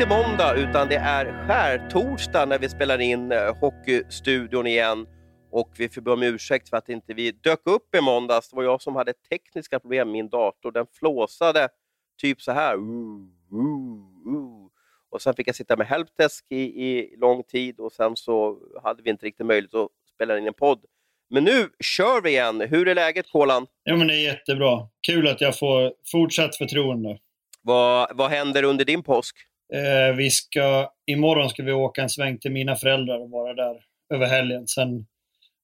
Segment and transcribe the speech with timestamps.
[0.00, 5.06] inte måndag utan det är skärtorsdag när vi spelar in eh, Hockeystudion igen.
[5.50, 8.50] Och vi får be om ursäkt för att inte vi dök upp i måndags.
[8.50, 10.72] Det var jag som hade tekniska problem med min dator.
[10.72, 11.68] Den flåsade
[12.20, 12.74] typ så här.
[12.74, 12.82] Uh,
[13.52, 14.66] uh, uh.
[15.10, 19.02] Och sen fick jag sitta med helpdesk i, i lång tid och sen så hade
[19.02, 20.84] vi inte riktigt möjlighet att spela in en podd.
[21.30, 22.60] Men nu kör vi igen.
[22.60, 23.66] Hur är läget Kolan?
[23.84, 24.88] Ja, men det är jättebra.
[25.06, 27.18] Kul att jag får fortsatt förtroende.
[27.62, 29.36] Vad, vad händer under din påsk?
[29.72, 33.84] Eh, vi ska, imorgon ska vi åka en sväng till mina föräldrar och vara där
[34.14, 34.68] över helgen.
[34.68, 35.06] Sen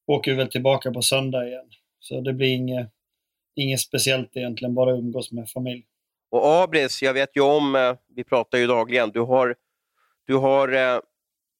[0.06, 1.70] åker vi väl tillbaka på söndag igen.
[2.00, 2.90] Så det blir inget,
[3.56, 5.84] inget speciellt egentligen, bara umgås med familj.
[6.30, 9.54] Och Abris, jag vet ju om, eh, vi pratar ju dagligen, du har,
[10.26, 11.00] du har eh,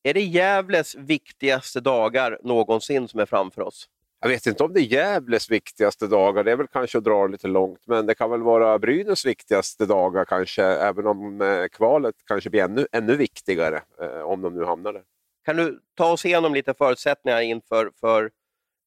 [0.02, 3.88] är det Gävles viktigaste dagar någonsin som är framför oss?
[4.26, 7.26] Jag vet inte om det är Gävles viktigaste dagar, det är väl kanske att dra
[7.26, 12.14] lite långt, men det kan väl vara Brynäs viktigaste dagar kanske, även om eh, kvalet
[12.26, 15.02] kanske blir ännu, ännu viktigare, eh, om de nu hamnar där.
[15.44, 18.30] Kan du ta oss igenom lite förutsättningar inför för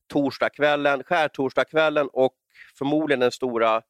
[0.07, 2.33] torsdagskvällen, skärtorsdagskvällen och
[2.77, 3.81] förmodligen den stora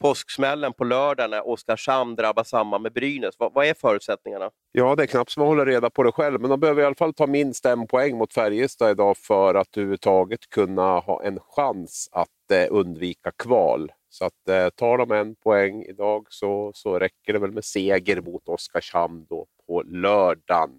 [0.00, 3.34] påsksmällen på lördag när Oskarshamn drabbas samman med Brynäs.
[3.38, 4.50] Vad, vad, är förutsättningarna?
[4.72, 6.84] Ja, det är knappt som man håller reda på det själv, men de behöver i
[6.84, 11.38] alla fall ta minst en poäng mot Färjestad idag för att överhuvudtaget kunna ha en
[11.40, 13.92] chans att eh, undvika kval.
[14.08, 18.20] Så att eh, tar de en poäng idag så, så räcker det väl med seger
[18.20, 20.70] mot Oskarshamn då på lördagen.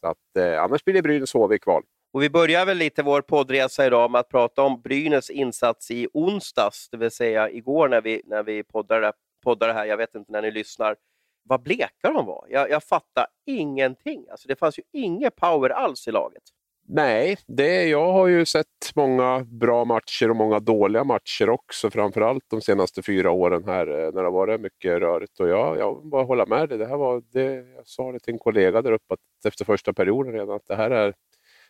[0.00, 1.82] Så att, eh, annars blir det Brynäs-HV i kval.
[2.14, 6.08] Och vi börjar väl lite vår poddresa idag med att prata om Brynäs insats i
[6.12, 9.12] onsdags, det vill säga igår när vi, när vi poddade,
[9.44, 9.84] poddade här.
[9.86, 10.96] Jag vet inte när ni lyssnar.
[11.42, 12.46] Vad bleka de var.
[12.48, 14.26] Jag, jag fattar ingenting.
[14.30, 16.42] Alltså, det fanns ju ingen power alls i laget.
[16.88, 22.44] Nej, det, jag har ju sett många bra matcher och många dåliga matcher också, framförallt
[22.48, 25.40] de senaste fyra åren här eh, när det har varit mycket rörigt.
[25.40, 26.78] Och jag, jag bara hålla med dig.
[26.78, 29.92] Det här var, det, jag sa det till en kollega där uppe att efter första
[29.92, 31.14] perioden redan, att det här är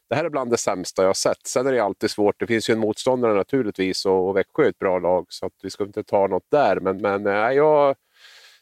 [0.08, 1.46] det här är bland det sämsta jag har sett.
[1.46, 2.40] Sen är det alltid svårt.
[2.40, 5.52] Det finns ju en motståndare naturligtvis och, och Växjö är ett bra lag så att
[5.62, 6.80] vi ska inte ta något där.
[6.80, 7.96] Men, men äh, jag,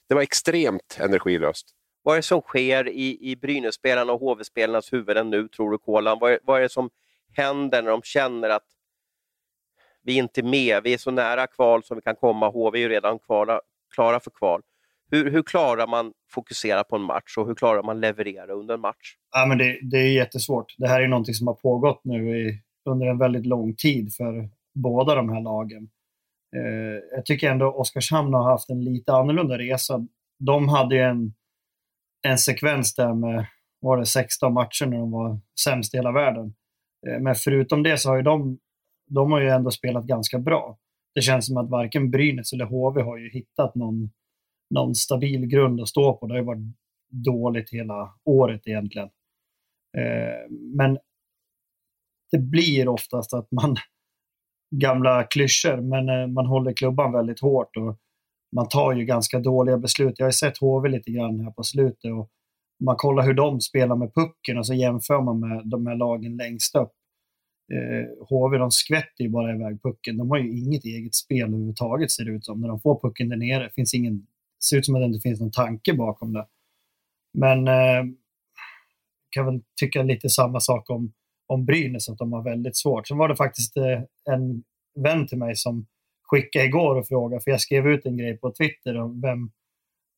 [0.09, 1.71] det var extremt energilöst.
[2.03, 6.19] Vad är det som sker i, i Brynäs-spelarna och HV-spelarnas huvuden nu, tror du, Kolan?
[6.19, 6.91] Vad är, vad är det som
[7.37, 8.67] händer när de känner att
[10.03, 12.49] vi inte är med, vi är så nära kval som vi kan komma.
[12.49, 13.61] HV är ju redan kvala,
[13.95, 14.63] klara för kval.
[15.13, 18.81] Hur, hur klarar man fokusera på en match och hur klarar man leverera under en
[18.81, 19.17] match?
[19.33, 20.75] Ja, men det, det är jättesvårt.
[20.79, 24.49] Det här är någonting som har pågått nu i, under en väldigt lång tid för
[24.75, 25.91] båda de här lagen.
[26.57, 30.07] Eh, jag tycker ändå Oskarshamn har haft en lite annorlunda resa.
[30.39, 31.35] De hade ju en,
[32.23, 33.47] en sekvens där med
[33.81, 36.55] var det 16 matcher när de var sämst i hela världen.
[37.07, 38.59] Eh, men förutom det så har ju de,
[39.11, 40.79] de har ju ändå spelat ganska bra.
[41.15, 44.11] Det känns som att varken Brynäs eller HV har ju hittat någon
[44.75, 46.27] någon stabil grund att stå på.
[46.27, 46.77] Det har ju varit
[47.11, 49.09] dåligt hela året egentligen.
[49.97, 50.99] Eh, men
[52.31, 53.77] det blir oftast att man,
[54.75, 57.99] gamla klyschor, men eh, man håller klubban väldigt hårt och
[58.57, 60.15] man tar ju ganska dåliga beslut.
[60.19, 62.31] Jag har sett HV lite grann här på slutet och
[62.85, 66.37] man kollar hur de spelar med pucken och så jämför man med de här lagen
[66.37, 66.93] längst upp.
[67.73, 70.17] Eh, HV de skvätter ju bara iväg pucken.
[70.17, 72.61] De har ju inget eget spel överhuvudtaget ser det ut som.
[72.61, 74.27] När de får pucken där nere Det finns ingen
[74.71, 76.47] ser ut som att det inte finns någon tanke bakom det.
[77.39, 78.05] Men eh,
[79.31, 81.13] kan väl tycka lite samma sak om,
[81.47, 83.09] om Brynäs, att de har väldigt svårt.
[83.09, 84.03] Sen var det faktiskt eh,
[84.35, 84.63] en
[85.05, 85.87] vän till mig som
[86.23, 89.51] skickade igår och frågade, för jag skrev ut en grej på Twitter om vem,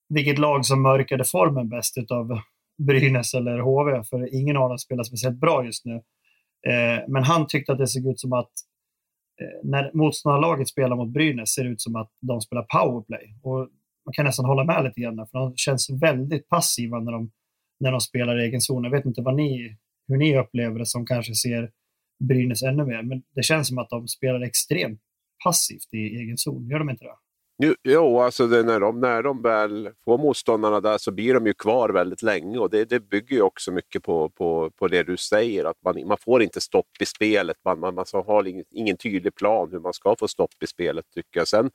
[0.08, 2.38] vilket lag som mörkade formen bäst utav
[2.78, 5.94] Brynäs eller HV, för ingen av dem spelar speciellt bra just nu.
[6.66, 8.52] Eh, men han tyckte att det såg ut som att
[9.40, 13.34] eh, när motståndarlaget spelar mot Brynäs ser det ut som att de spelar powerplay.
[13.42, 13.68] Och
[14.06, 17.30] man kan nästan hålla med lite grann, för de känns väldigt passiva när de,
[17.80, 18.84] när de spelar i egen zon.
[18.84, 19.76] Jag vet inte vad ni,
[20.08, 21.70] hur ni upplever det som kanske ser
[22.28, 25.00] Brynäs ännu mer, men det känns som att de spelar extremt
[25.44, 26.68] passivt i egen zon.
[26.68, 27.14] Gör de inte det?
[27.62, 31.46] Jo, jo alltså det, när, de, när de väl får motståndarna där så blir de
[31.46, 35.02] ju kvar väldigt länge och det, det bygger ju också mycket på, på, på det
[35.02, 37.56] du säger, att man, man får inte stopp i spelet.
[37.64, 41.04] Man, man, man har ingen, ingen tydlig plan hur man ska få stopp i spelet
[41.14, 41.48] tycker jag.
[41.48, 41.70] Sen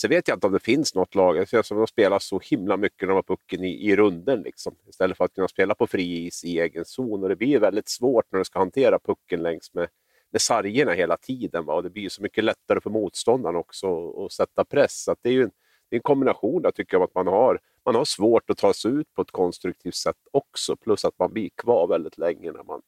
[0.00, 1.36] Sen vet jag inte om det finns något lag.
[1.36, 4.42] det känns som de spelar så himla mycket när de har pucken i, i runden
[4.42, 7.22] liksom, istället för att kunna spela på fri is i egen zon.
[7.22, 9.88] Och det blir väldigt svårt när du ska hantera pucken längs med,
[10.32, 11.64] med sargerna hela tiden.
[11.64, 11.74] Va?
[11.74, 15.04] Och det blir så mycket lättare för motståndaren också att sätta press.
[15.04, 15.50] Så det är ju en,
[15.88, 18.72] det är en kombination där, tycker jag, att man har, man har svårt att ta
[18.72, 20.76] sig ut på ett konstruktivt sätt också.
[20.76, 22.82] Plus att man blir kvar väldigt länge när, man,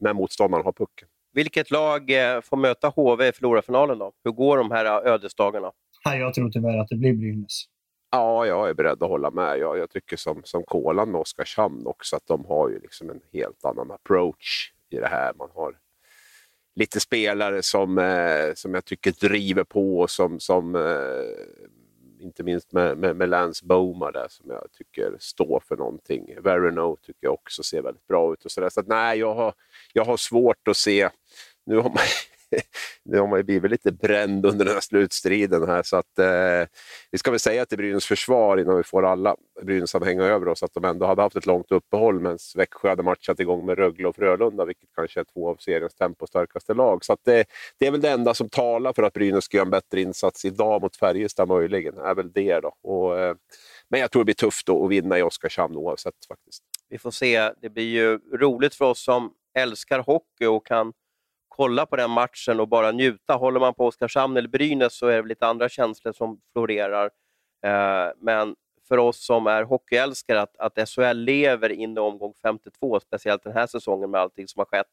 [0.00, 1.08] när motståndaren har pucken.
[1.32, 4.12] Vilket lag eh, får möta HV i förlorarfinalen då?
[4.24, 5.72] Hur går de här eh, ödesdagarna?
[6.04, 7.64] Nej, jag tror tyvärr att det blir Brynäs.
[8.10, 9.58] Ja, jag är beredd att hålla med.
[9.58, 13.20] Jag, jag tycker som, som Kolan med Oskarshamn också att de har ju liksom en
[13.32, 15.32] helt annan approach i det här.
[15.34, 15.78] Man har
[16.74, 22.98] lite spelare som, eh, som jag tycker driver på, som, som eh, inte minst med,
[22.98, 26.34] med, med Lance Boma där som jag tycker står för någonting.
[26.42, 28.44] Verino tycker jag också ser väldigt bra ut.
[28.44, 28.68] och Så, där.
[28.68, 29.54] så att, nej, jag har,
[29.92, 31.08] jag har svårt att se...
[31.66, 31.98] Nu har man
[33.04, 35.68] nu har man ju blivit lite bränd under den här slutstriden.
[35.68, 36.68] här så att eh,
[37.10, 40.74] Vi ska väl säga till Brynäs försvar innan vi får alla Brynäs-anhängare över oss att
[40.74, 44.16] de ändå hade haft ett långt uppehåll medan Växjö hade matchat igång med Rögle och
[44.16, 47.04] Frölunda, vilket kanske är två av seriens tempostarkaste lag.
[47.04, 47.44] Så att det,
[47.78, 50.44] det är väl det enda som talar för att Brynäs ska göra en bättre insats
[50.44, 51.98] idag mot Färjestad möjligen.
[51.98, 52.74] är väl det då.
[52.82, 53.36] Och, eh,
[53.88, 56.62] men jag tror det blir tufft att vinna i Oskarshamn oavsett faktiskt.
[56.88, 57.50] Vi får se.
[57.62, 60.92] Det blir ju roligt för oss som älskar hockey och kan
[61.56, 63.34] kolla på den matchen och bara njuta.
[63.34, 67.10] Håller man på Oskarshamn eller Brynäs så är det lite andra känslor som florerar.
[67.64, 68.56] Eh, men
[68.88, 73.52] för oss som är hockeyälskare, att, att SHL lever in i omgång 52, speciellt den
[73.52, 74.86] här säsongen med allting som har skett,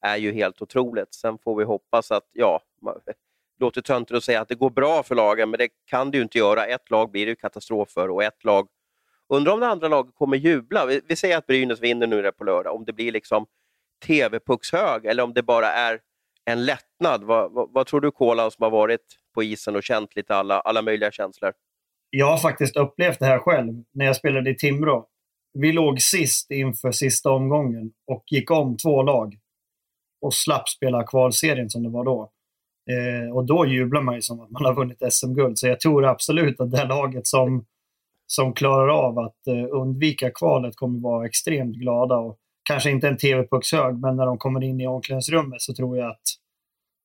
[0.00, 1.14] är ju helt otroligt.
[1.14, 2.60] Sen får vi hoppas att, ja,
[3.06, 3.14] det
[3.60, 6.22] låter töntigt att säga att det går bra för lagen, men det kan det ju
[6.22, 6.66] inte göra.
[6.66, 8.68] Ett lag blir det katastrof för och ett lag
[9.28, 10.86] Undrar om det andra laget kommer jubla.
[10.86, 13.46] Vi, vi säger att Brynäs vinner nu på lördag, om det blir liksom
[14.06, 16.00] TV-puckshög eller om det bara är
[16.44, 17.24] en lättnad.
[17.24, 19.00] Vad, vad, vad tror du Kolan som har varit
[19.34, 21.52] på isen och känt lite alla, alla möjliga känslor?
[22.10, 25.06] Jag har faktiskt upplevt det här själv när jag spelade i Timrå.
[25.58, 29.34] Vi låg sist inför sista omgången och gick om två lag
[30.20, 32.30] och slapp spela kvalserien som det var då.
[32.90, 35.58] Eh, och då jublar man ju som att man har vunnit SM-guld.
[35.58, 37.66] Så jag tror absolut att det laget som,
[38.26, 42.16] som klarar av att eh, undvika kvalet kommer vara extremt glada.
[42.16, 46.10] Och kanske inte en TV-puckshög, men när de kommer in i omklädningsrummet så tror jag
[46.10, 46.22] att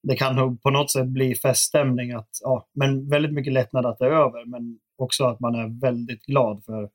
[0.04, 2.12] det kan nog på något sätt bli feststämning.
[2.12, 5.81] Att, ja, men väldigt mycket lättnad att det är över, men också att man är
[5.81, 6.89] väldigt glad för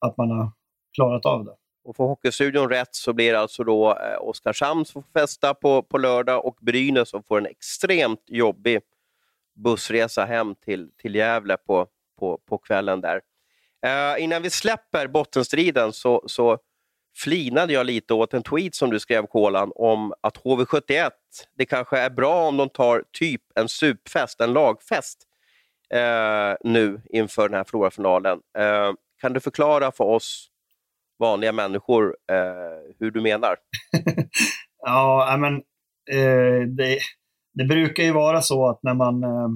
[0.00, 0.52] att man har
[0.94, 1.54] klarat av det.
[1.84, 5.82] Och får Hockeystudion rätt så blir det alltså då eh, Oskarshamn som får festa på,
[5.82, 8.80] på lördag och Brynäs som får en extremt jobbig
[9.54, 11.86] bussresa hem till, till Gävle på,
[12.18, 13.20] på, på kvällen där.
[13.86, 16.58] Eh, innan vi släpper bottenstriden så, så
[17.16, 21.10] flinade jag lite åt en tweet som du skrev, Kolan, om att HV71,
[21.58, 25.18] det kanske är bra om de tar typ en supfest, en lagfest,
[25.94, 28.40] eh, nu inför den här förlorarfinalen.
[28.58, 30.50] Eh, kan du förklara för oss
[31.18, 33.56] vanliga människor eh, hur du menar?
[34.82, 35.54] ja, men
[36.18, 36.98] eh, det,
[37.54, 39.48] det, brukar ju vara så att när man, eh,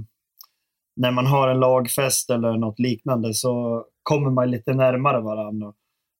[0.96, 5.72] när man har en lagfest eller något liknande så kommer man lite närmare varandra.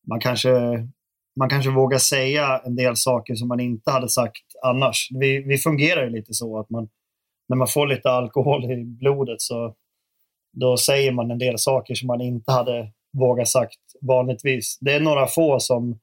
[0.09, 0.51] Man kanske
[1.39, 5.09] man kanske vågar säga en del saker som man inte hade sagt annars.
[5.11, 6.89] Vi, vi fungerar ju lite så att man,
[7.49, 9.75] när man får lite alkohol i blodet så
[10.53, 14.79] då säger man en del saker som man inte hade vågat sagt vanligtvis.
[14.81, 15.99] Det är några få som,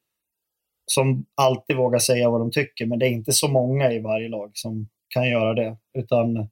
[0.86, 4.30] som alltid vågar säga vad de tycker, men det är inte så många i varje
[4.30, 5.78] lag som kan göra det.
[5.98, 6.50] Utan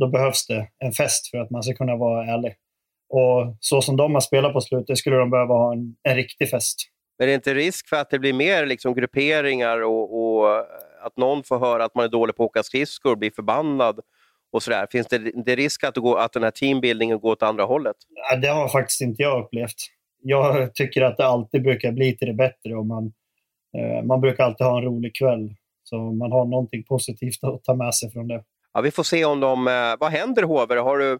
[0.00, 2.54] då behövs det en fest för att man ska kunna vara ärlig.
[3.08, 6.50] Och så som de har spelat på slutet skulle de behöva ha en, en riktig
[6.50, 6.93] fest.
[7.18, 10.58] Men är det inte risk för att det blir mer liksom grupperingar och, och
[11.02, 14.00] att någon får höra att man är dålig på att åka skridskor och blir förbannad?
[14.54, 14.86] och sådär.
[14.90, 17.96] Finns det inte risk att, det går, att den här teambuildingen går åt andra hållet?
[18.42, 19.74] Det har faktiskt inte jag upplevt.
[20.22, 23.12] Jag tycker att det alltid brukar bli till det bättre och man,
[23.78, 25.54] eh, man brukar alltid ha en rolig kväll.
[25.82, 28.44] Så man har någonting positivt att ta med sig från det.
[28.72, 29.68] Ja, vi får se om de...
[29.68, 30.76] Eh, vad händer HV?
[30.78, 31.18] Har du,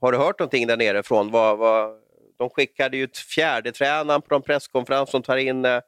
[0.00, 1.30] har du hört någonting där nere från?
[1.30, 1.90] Vad, vad,
[2.38, 5.80] de skickade ju fjärde tränaren på en presskonferens som tar in eh,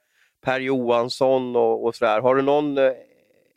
[0.45, 2.21] Per Johansson och, och sådär.
[2.21, 2.93] Har du någon eh,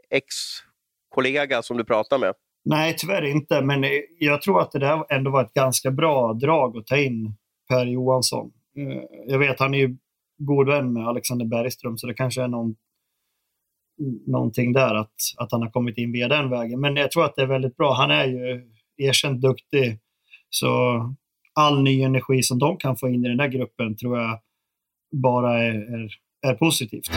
[0.10, 2.34] ex-kollega som du pratar med?
[2.66, 3.62] Nej, tyvärr inte.
[3.62, 6.98] Men eh, jag tror att det där ändå var ett ganska bra drag att ta
[6.98, 7.36] in
[7.70, 8.52] Per Johansson.
[9.28, 9.98] Jag vet, han är ju
[10.38, 12.76] god vän med Alexander Bergström, så det kanske är någon,
[14.28, 16.80] någonting där att, att han har kommit in via den vägen.
[16.80, 17.94] Men jag tror att det är väldigt bra.
[17.94, 20.00] Han är ju erkänt duktig.
[20.50, 20.70] Så
[21.54, 24.40] all ny energi som de kan få in i den här gruppen tror jag
[25.12, 26.10] bara är, är,
[26.48, 27.10] är positivt.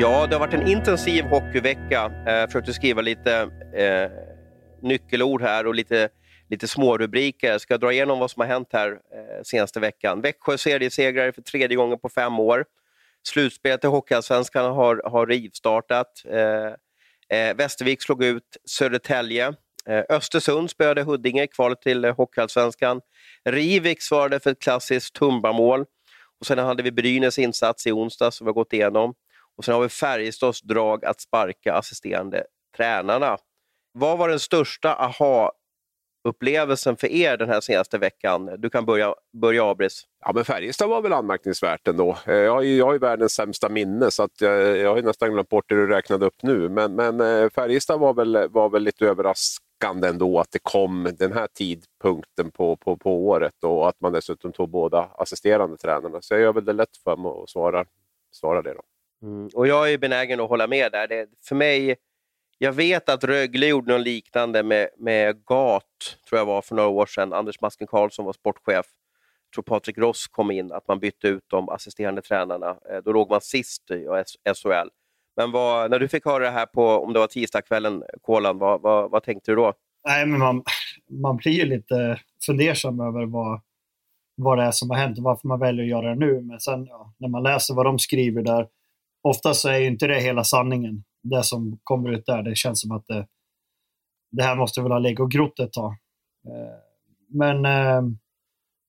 [0.00, 2.12] Ja, det har varit en intensiv hockeyvecka.
[2.26, 3.40] Eh, jag försökte skriva lite
[3.76, 4.10] eh,
[4.82, 6.08] nyckelord här och lite,
[6.50, 7.50] lite smårubriker.
[7.50, 10.20] Jag ska dra igenom vad som har hänt här eh, senaste veckan.
[10.20, 12.64] Växjö seriesegrare för tredje gången på fem år.
[13.28, 16.22] Slutspelet i Hockeyallsvenskan har, har rivstartat.
[16.28, 19.52] Eh, eh, Västervik slog ut Södertälje.
[19.88, 23.00] Eh, Östersund spöade Huddinge i kvalet till eh, Hockeyallsvenskan.
[23.44, 25.84] Rivik svarade för ett klassiskt Tumbamål.
[26.40, 29.14] Och sen hade vi Brynäs insats i onsdag som vi har gått igenom.
[29.56, 32.44] Och sen har vi Färjestads drag att sparka assisterande
[32.76, 33.38] tränarna.
[33.92, 35.52] Vad var den största aha
[36.28, 38.50] upplevelsen för er den här senaste veckan?
[38.58, 40.02] Du kan börja, börja Abris.
[40.24, 42.16] Ja, men Färjestad var väl anmärkningsvärt ändå.
[42.26, 45.02] Eh, jag har ju, jag har ju världens sämsta minne så att jag, jag har
[45.02, 46.68] nästan glömt bort det du räknade upp nu.
[46.68, 51.46] Men, men Färjestad var väl, var väl lite överraskande ändå att det kom den här
[51.46, 56.22] tidpunkten på, på, på året och att man dessutom tog båda assisterande tränarna.
[56.22, 57.84] Så jag gör väl det lätt för mig att svara,
[58.32, 58.74] svara det.
[58.74, 58.82] Då.
[59.26, 59.48] Mm.
[59.54, 61.08] Och jag är benägen att hålla med där.
[61.08, 61.96] Det, för mig
[62.62, 65.82] jag vet att Rögle gjorde något liknande med, med GAT,
[66.28, 67.32] tror jag var för några år sedan.
[67.32, 68.86] Anders Masken Karlsson var sportchef.
[69.46, 72.76] Jag tror Patrik Ross kom in, att man bytte ut de assisterande tränarna.
[72.90, 74.06] Eh, då låg man sist i
[74.54, 74.88] SHL.
[75.36, 78.80] Men vad, när du fick höra det här på, om det var tisdagskvällen, Kolan, vad,
[78.80, 79.72] vad, vad tänkte du då?
[80.08, 80.64] Nej, men man,
[81.22, 83.60] man blir ju lite fundersam över vad,
[84.36, 86.40] vad det är som har hänt och varför man väljer att göra det nu.
[86.40, 88.68] Men sen ja, när man läser vad de skriver där,
[89.22, 92.42] oftast är ju inte det hela sanningen det som kommer ut där.
[92.42, 93.26] Det känns som att det,
[94.30, 95.92] det här måste väl ha legat och grott ett tag.
[96.46, 96.78] Eh,
[97.28, 98.02] men eh,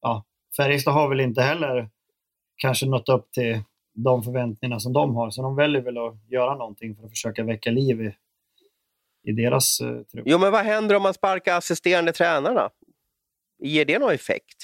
[0.01, 0.25] ja,
[0.57, 1.89] Färjestad har väl inte heller
[2.57, 6.55] kanske nått upp till de förväntningarna som de har, så de väljer väl att göra
[6.55, 8.15] någonting för att försöka väcka liv i,
[9.29, 10.23] i deras uh, trupp.
[10.25, 12.69] Jo, men vad händer om man sparkar assisterande tränarna?
[13.59, 14.57] Ger det någon effekt?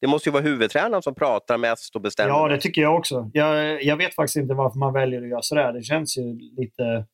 [0.00, 2.30] Det måste ju vara huvudtränaren som pratar mest och bestämmer.
[2.30, 3.30] Ja, det tycker jag också.
[3.32, 5.72] Jag, jag vet faktiskt inte varför man väljer att göra sådär.
[5.72, 7.06] Det känns ju lite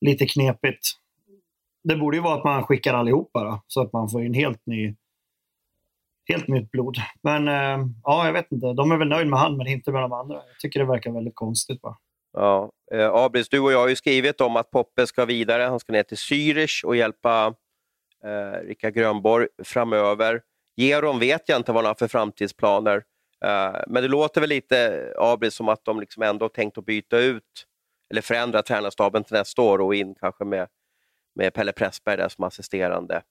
[0.00, 0.86] lite knepigt.
[1.84, 4.66] Det borde ju vara att man skickar allihopa då, så att man får in helt
[4.66, 4.96] ny
[6.28, 6.96] helt nytt blod.
[7.22, 8.66] Men eh, ja, jag vet inte.
[8.72, 10.34] De är väl nöjda med han, men inte med de andra.
[10.34, 11.96] Jag tycker det verkar väldigt konstigt bara.
[12.32, 15.62] Ja, eh, Abris, du och jag har ju skrivit om att Poppe ska vidare.
[15.62, 17.54] Han ska ner till Zürich och hjälpa
[18.24, 20.42] eh, Rickard Grönborg framöver.
[20.76, 22.96] Geron vet jag inte vad han har för framtidsplaner.
[23.44, 27.18] Eh, men det låter väl lite, Abris, som att de liksom ändå tänkt att byta
[27.18, 27.66] ut
[28.10, 30.68] eller förändra tränarstaben till nästa år och in kanske med,
[31.34, 33.22] med Pelle Pressberg där som assisterande.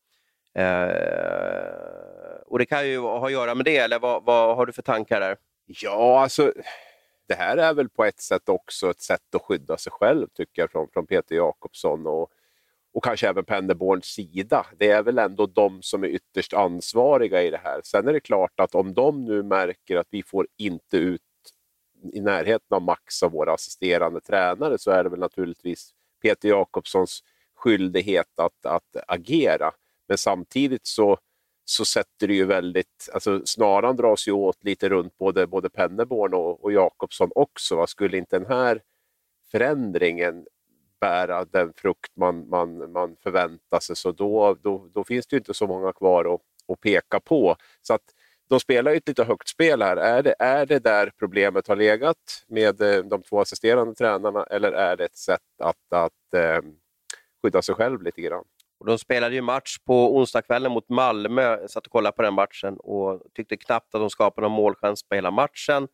[0.55, 4.73] Eh, och Det kan ju ha att göra med det, eller vad, vad har du
[4.73, 5.37] för tankar där?
[5.65, 6.53] Ja, alltså
[7.27, 10.61] det här är väl på ett sätt också ett sätt att skydda sig själv, tycker
[10.61, 12.31] jag, från, från Peter Jakobsson och,
[12.93, 14.65] och kanske även Penderborns sida.
[14.77, 17.81] Det är väl ändå de som är ytterst ansvariga i det här.
[17.83, 21.21] Sen är det klart att om de nu märker att vi får inte ut
[22.13, 27.23] i närheten av max av våra assisterande tränare så är det väl naturligtvis Peter Jakobssons
[27.55, 29.71] skyldighet att, att agera.
[30.07, 31.17] Men samtidigt så,
[31.65, 36.33] så sätter det ju väldigt, alltså snaran dras ju åt lite runt både, både Penneborn
[36.33, 37.75] och, och Jakobsson också.
[37.75, 37.87] Va?
[37.87, 38.81] Skulle inte den här
[39.51, 40.45] förändringen
[41.01, 45.37] bära den frukt man, man, man förväntar sig så då, då, då finns det ju
[45.37, 46.41] inte så många kvar att,
[46.73, 47.55] att peka på.
[47.81, 48.03] Så att
[48.49, 49.97] de spelar ju ett lite högt spel här.
[49.97, 54.71] Är det, är det där problemet har legat med eh, de två assisterande tränarna eller
[54.71, 56.61] är det ett sätt att, att eh,
[57.43, 58.45] skydda sig själv lite grann?
[58.79, 61.41] Och de spelade ju match på onsdagskvällen mot Malmö.
[61.41, 65.03] Jag satt och kollade på den matchen och tyckte knappt att de skapade någon målchans
[65.03, 65.87] på hela matchen.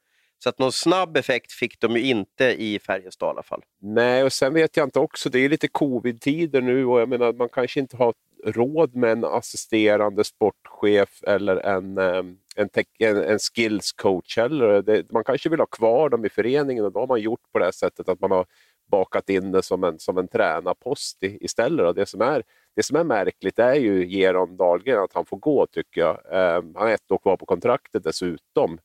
[0.44, 3.64] Så att någon snabb effekt fick de ju inte i Färjestad i alla fall.
[3.82, 7.34] Nej, och sen vet jag inte också, det är lite covid-tider nu och jag menar
[7.34, 8.14] man kanske inte har
[8.46, 12.70] råd med en assisterande sportchef eller en, ehm, en,
[13.00, 14.82] en, en skills coach heller.
[14.82, 17.60] Det, man kanske vill ha kvar dem i föreningen och då har man gjort på
[17.60, 18.46] det här sättet att man har
[18.92, 21.86] bakat in det som en, som en tränarpost istället.
[21.86, 22.44] Och det, som är,
[22.76, 26.20] det som är märkligt är ju Geron Dahlgren, att han får gå tycker jag.
[26.32, 28.80] Eh, han har ett år kvar på kontraktet dessutom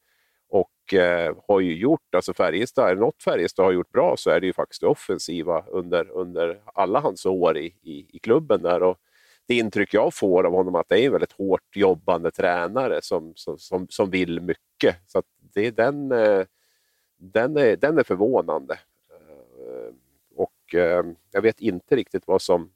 [0.48, 4.30] och eh, har ju gjort, alltså Färjestad, är det något Färjestad har gjort bra så
[4.30, 8.62] är det ju faktiskt det offensiva under, under alla hans år i, i, i klubben
[8.62, 8.82] där.
[8.82, 8.98] Och
[9.48, 13.02] det intryck jag får av honom är att det är en väldigt hårt jobbande tränare
[13.02, 14.96] som, som, som, som vill mycket.
[15.06, 15.22] Så
[15.54, 16.44] det är den, eh,
[17.16, 18.78] den, är, den är förvånande.
[19.10, 19.94] Ehm,
[20.36, 22.70] och ehm, jag vet inte riktigt vad som,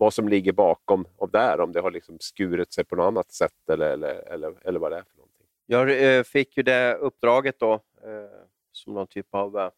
[0.00, 3.32] vad som ligger bakom av där, om det har liksom skurit sig på något annat
[3.32, 5.46] sätt eller, eller, eller, eller vad det är för någonting.
[5.66, 8.40] Jag eh, fick ju det uppdraget då, eh,
[8.72, 9.70] som någon typ av eh,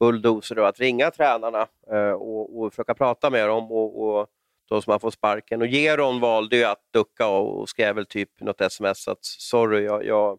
[0.00, 1.66] bulldozer, då, att ringa tränarna
[2.14, 3.72] och, och försöka prata med dem.
[3.72, 4.28] och, och
[4.68, 5.62] de som har fått sparken.
[5.62, 10.04] Och Geron valde ju att ducka och skrev väl typ något sms att sorry, jag,
[10.04, 10.38] jag,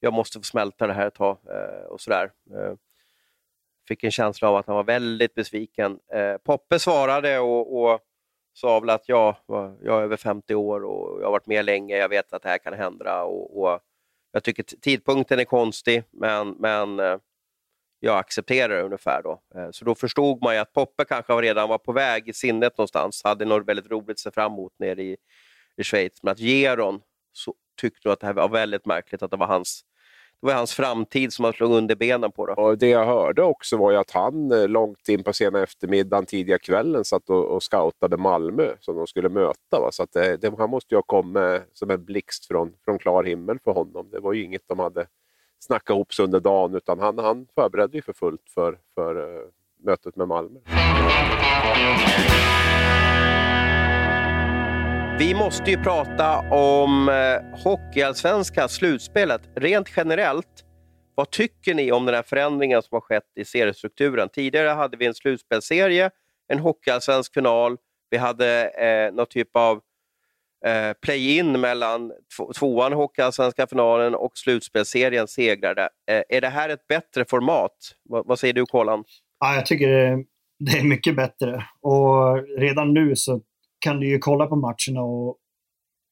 [0.00, 2.30] jag måste få smälta det här ett tag eh, och sådär.
[2.50, 2.74] Eh,
[3.88, 5.98] fick en känsla av att han var väldigt besviken.
[6.12, 8.00] Eh, Poppe svarade och, och
[8.56, 9.36] sa väl att jag,
[9.82, 12.48] jag är över 50 år och jag har varit med länge, jag vet att det
[12.48, 13.22] här kan hända.
[13.22, 13.80] Och, och
[14.32, 17.16] jag tycker tidpunkten är konstig, men, men eh,
[18.00, 19.22] jag accepterar det ungefär.
[19.22, 19.42] Då.
[19.54, 22.78] Eh, så då förstod man ju att Poppe kanske redan var på väg i sinnet
[22.78, 25.16] någonstans, hade något väldigt roligt att se fram emot nere i,
[25.76, 26.22] i Schweiz.
[26.22, 27.00] Men att Geron
[27.32, 29.84] så tyckte att det här var väldigt märkligt att det var hans
[30.40, 32.46] det var hans framtid som han slog under benen på.
[32.46, 32.52] Då.
[32.52, 36.26] Och det jag hörde också var ju att han eh, långt in på sena eftermiddagen,
[36.26, 39.80] tidiga kvällen, satt och, och scoutade Malmö som de skulle möta.
[39.80, 39.88] Va?
[39.92, 43.24] Så att det, det, han måste ju ha kommit som en blixt från, från klar
[43.24, 44.08] himmel för honom.
[44.12, 45.06] Det var ju inget de hade
[45.58, 49.48] snackat ihop sig under dagen, utan han, han förberedde ju för fullt för, för uh,
[49.84, 50.60] mötet med Malmö.
[55.18, 59.40] Vi måste ju prata om eh, Hockeyallsvenska slutspelet.
[59.54, 60.64] Rent generellt,
[61.14, 64.28] vad tycker ni om den här förändringen som har skett i seriestrukturen?
[64.28, 66.10] Tidigare hade vi en slutspelserie,
[66.48, 67.76] en Hockeyallsvensk final,
[68.10, 69.80] vi hade eh, någon typ av
[70.66, 72.12] eh, play-in mellan
[72.58, 75.88] tvåan i Hockeyallsvenska finalen och slutspelserien segrade.
[76.10, 77.76] Eh, är det här ett bättre format?
[78.12, 79.04] V vad säger du, Kolan?
[79.40, 79.88] Ja, jag tycker
[80.58, 81.64] det är mycket bättre.
[81.80, 83.40] Och redan nu så
[83.86, 85.36] kan du ju kolla på matcherna och,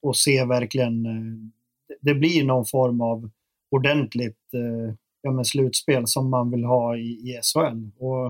[0.02, 3.30] och se verkligen, eh, det blir någon form av
[3.70, 7.90] ordentligt eh, ja, men slutspel som man vill ha i, i SHL.
[7.98, 8.26] Och,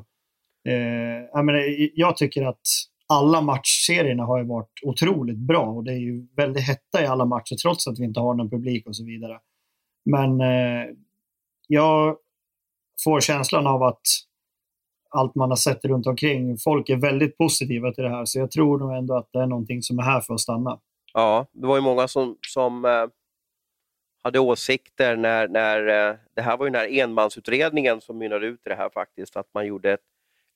[0.72, 2.66] eh, jag, menar, eh, jag tycker att
[3.06, 7.56] alla matchserierna har varit otroligt bra och det är ju väldigt hetta i alla matcher
[7.62, 9.40] trots att vi inte har någon publik och så vidare.
[10.04, 10.86] Men eh,
[11.68, 12.16] jag
[13.04, 14.02] får känslan av att
[15.14, 16.58] allt man har sett runt omkring.
[16.58, 19.46] Folk är väldigt positiva till det här, så jag tror nog ändå att det är
[19.46, 20.80] någonting som är här för att stanna.
[21.14, 23.06] Ja, det var ju många som, som eh,
[24.22, 28.60] hade åsikter när, när eh, det här var ju den här enmansutredningen som mynnade ut
[28.66, 30.00] i det här faktiskt, att man gjorde ett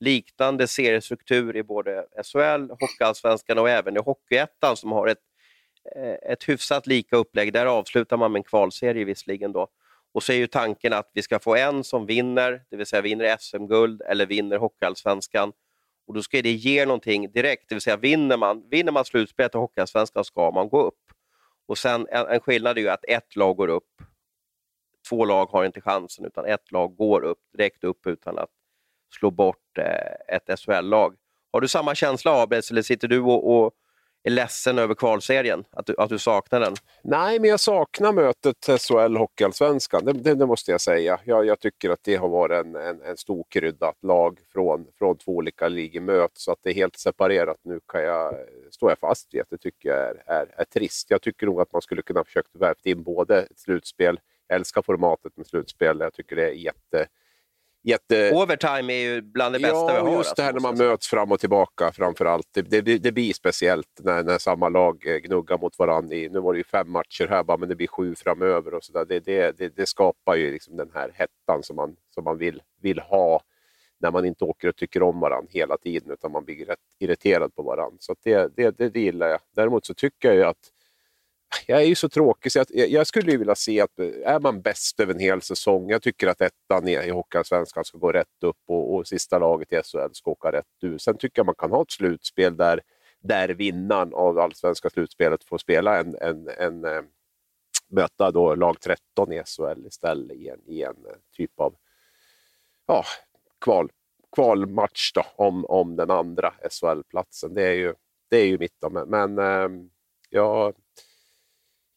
[0.01, 5.19] liknande seriestruktur i både SHL, Hockeyallsvenskan och även i Hockeyettan som har ett,
[5.97, 7.53] eh, ett hyfsat lika upplägg.
[7.53, 9.69] Där avslutar man med en kvalserie visserligen då.
[10.13, 13.03] Och så är ju tanken att vi ska få en som vinner, det vill säga
[13.03, 15.53] vinner SM-guld eller vinner Hockeyallsvenskan.
[16.07, 19.55] Och då ska det ge någonting direkt, det vill säga vinner man, vinner man slutspelet
[19.55, 21.01] i Hockeyallsvenskan ska man gå upp.
[21.67, 24.03] Och sen en, en skillnad är ju att ett lag går upp,
[25.09, 28.51] två lag har inte chansen, utan ett lag går upp direkt upp utan att
[29.19, 31.17] slå bort eh, ett SHL-lag.
[31.53, 33.73] Har du samma känsla Abels, eller sitter du och, och
[34.29, 35.65] är ledsen över kvalserien?
[35.71, 36.75] Att du, att du saknar den?
[37.05, 40.05] Nej, men jag saknar mötet SHL Hockeyallsvenskan.
[40.05, 41.21] Det, det, det, måste jag säga.
[41.25, 44.87] Jag, jag, tycker att det har varit en, en, en stor krydda att lag från,
[44.99, 46.45] från två olika ligor möts.
[46.45, 48.35] Så att det är helt separerat nu kan jag,
[48.71, 51.11] står jag fast vid att det tycker jag är, är, är trist.
[51.11, 54.83] Jag tycker nog att man skulle kunna försökt värva in både ett slutspel, jag älskar
[54.83, 56.01] formatet med slutspel.
[56.01, 57.07] Jag tycker det är jätte
[57.83, 58.33] jätte...
[58.35, 60.11] Overtime är ju bland det bästa ja, vi har.
[60.11, 62.47] Ja, just det här när man möts fram och tillbaka framför allt.
[62.53, 66.15] Det, det, det blir speciellt när, när samma lag eh, gnuggar mot varandra.
[66.17, 68.75] I, nu var det ju fem matcher här, bara, men det blir sju framöver.
[68.75, 69.05] och så där.
[69.05, 69.21] Det,
[69.59, 73.41] det, det, skapar ju liksom den här hettan som man, som man vill, vill ha
[74.01, 77.55] när man inte åker och tycker om varandra hela tiden, utan man blir rätt irriterad
[77.55, 77.97] på varandra.
[78.01, 79.41] Så det, det, det, det gillar jag.
[79.57, 80.73] Däremot så tycker jag ju att
[81.67, 84.61] jag är ju så tråkig så jag, jag skulle vilja se att eh, är man
[84.61, 88.57] bäst över en hel säsong, jag tycker att ettan i Hockeyallsvenskan ska gå rätt upp
[88.67, 91.03] och, och sista laget i SHL ska åka rätt ut.
[91.03, 92.81] Sen tycker jag man kan ha ett slutspel där,
[93.21, 97.05] där vinnaren av allsvenska slutspelet får spela en, en, en, en
[97.89, 101.75] möta då lag 13 i SHL istället i en, i en eh, typ av
[102.87, 103.05] ja,
[103.61, 103.91] kval,
[104.37, 107.55] kvalmatch då, om, om den andra SHL-platsen.
[107.55, 107.95] Det är ju,
[108.31, 108.77] det är ju mitt.
[108.81, 108.91] Då.
[108.91, 109.69] Men, men äh,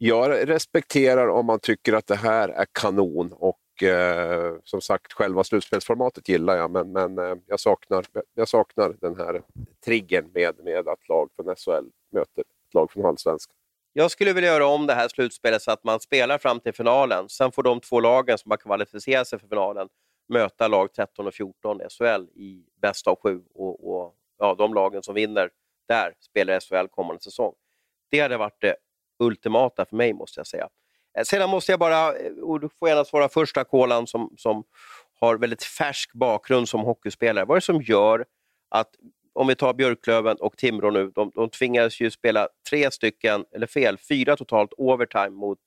[0.04, 5.44] jag respekterar om man tycker att det här är kanon och eh, som sagt själva
[5.44, 9.42] slutspelsformatet gillar jag men, men eh, jag, saknar, jag saknar den här
[9.86, 13.56] triggern med, med att lag från SHL möter ett lag från Allsvenskan.
[13.94, 17.30] Jag skulle vilja göra om det här slutspelet så att man spelar fram till finalen.
[17.30, 19.90] Sen får de två lagen som har kvalificerat sig för finalen
[20.30, 23.42] möta lag 13 och 14 SHL i bäst av sju.
[23.54, 25.50] Och, och ja, de lagen som vinner
[25.88, 27.54] där spelar SHL kommande säsong.
[28.12, 28.76] Det hade varit det
[29.21, 30.69] ultimata för mig, måste jag säga.
[31.17, 34.63] Eh, sedan måste jag bara, eh, och du får gärna svara första Kolan som, som
[35.19, 37.45] har väldigt färsk bakgrund som hockeyspelare.
[37.45, 38.25] Vad är det som gör
[38.69, 38.89] att,
[39.34, 43.67] om vi tar Björklöven och Timrå nu, de, de tvingades ju spela tre stycken, eller
[43.67, 45.60] fel, fyra totalt overtime mot,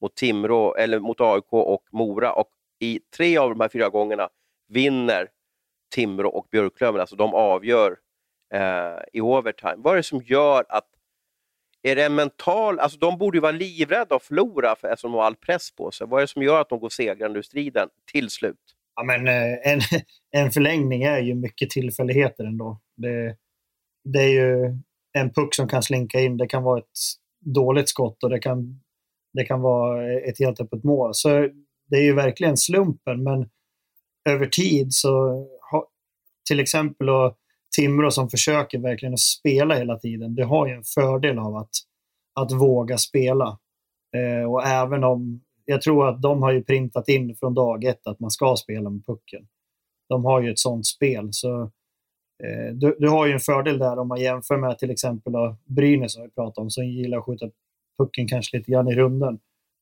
[0.00, 2.32] mot Timrå, eller mot AIK och Mora.
[2.32, 4.28] Och i tre av de här fyra gångerna
[4.68, 5.28] vinner
[5.94, 7.96] Timrå och Björklöven, alltså de avgör
[8.54, 9.76] eh, i overtime.
[9.76, 10.88] Vad är det som gör att
[11.86, 12.78] är det en mental...
[12.78, 15.90] Alltså de borde ju vara livrädda att förlora för, eftersom de har all press på
[15.90, 16.06] sig.
[16.06, 18.56] Vad är det som gör att de går segrande ur striden till slut?
[18.96, 19.80] Ja, men, eh, en,
[20.44, 22.80] en förlängning är ju mycket tillfälligheter ändå.
[22.96, 23.36] Det,
[24.04, 24.78] det är ju
[25.12, 26.36] en puck som kan slinka in.
[26.36, 26.98] Det kan vara ett
[27.40, 28.80] dåligt skott och det kan,
[29.32, 31.10] det kan vara ett helt öppet mål.
[31.14, 31.48] Så
[31.90, 33.48] det är ju verkligen slumpen, men
[34.28, 35.46] över tid så
[36.48, 37.38] till exempel och
[37.76, 41.70] Timrå som försöker verkligen att spela hela tiden, det har ju en fördel av att,
[42.40, 43.58] att våga spela.
[44.16, 48.06] Eh, och även om jag tror att de har ju printat in från dag ett
[48.06, 49.46] att man ska spela med pucken.
[50.08, 51.28] De har ju ett sånt spel.
[51.30, 51.62] Så
[52.44, 55.32] eh, du, du, har ju en fördel där om man jämför med till exempel
[55.64, 57.50] Brynäs, som vi pratade om, som gillar att skjuta
[57.98, 59.38] pucken kanske lite grann i runden.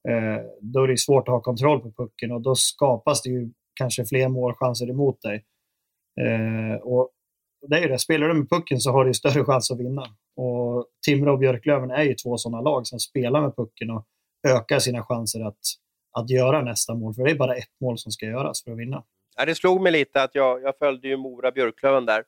[0.09, 3.51] Eh, då är det svårt att ha kontroll på pucken och då skapas det ju
[3.75, 5.45] kanske fler målchanser emot dig.
[6.21, 7.11] Eh, och
[7.69, 10.03] det är det, spelar du med pucken så har du större chans att vinna.
[10.37, 14.07] Och Timrå och Björklöven är ju två sådana lag som spelar med pucken och
[14.49, 15.59] ökar sina chanser att,
[16.13, 17.15] att göra nästa mål.
[17.15, 19.03] För det är bara ett mål som ska göras för att vinna.
[19.37, 22.21] Ja, det slog mig lite att jag, jag följde ju Mora-Björklöven där.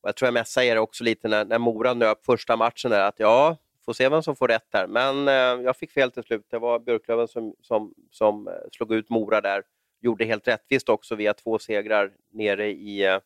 [0.00, 3.08] Och jag tror jag messade er också lite när, när Mora nöp första matchen där,
[3.08, 4.86] att ja, får se vem som får rätt här.
[4.86, 6.46] Men eh, jag fick fel till slut.
[6.50, 9.62] Det var Björklöven som, som, som eh, slog ut Mora där.
[10.00, 13.18] Gjorde helt rättvist också via två segrar nere i, eh,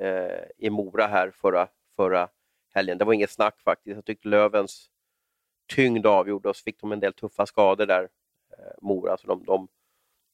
[0.00, 2.28] Eh, i Mora här förra, förra
[2.74, 2.98] helgen.
[2.98, 3.96] Det var inget snack faktiskt.
[3.96, 4.90] Jag tyckte Lövens
[5.74, 9.16] tyngd avgjorde och så fick de en del tuffa skador där, eh, Mora.
[9.16, 9.68] Så de, de,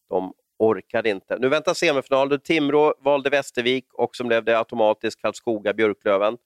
[0.09, 1.38] de orkade inte.
[1.38, 2.40] Nu väntar semifinal.
[2.40, 6.38] Timrå valde Västervik och som blev det automatiskt Karlskoga-Björklöven.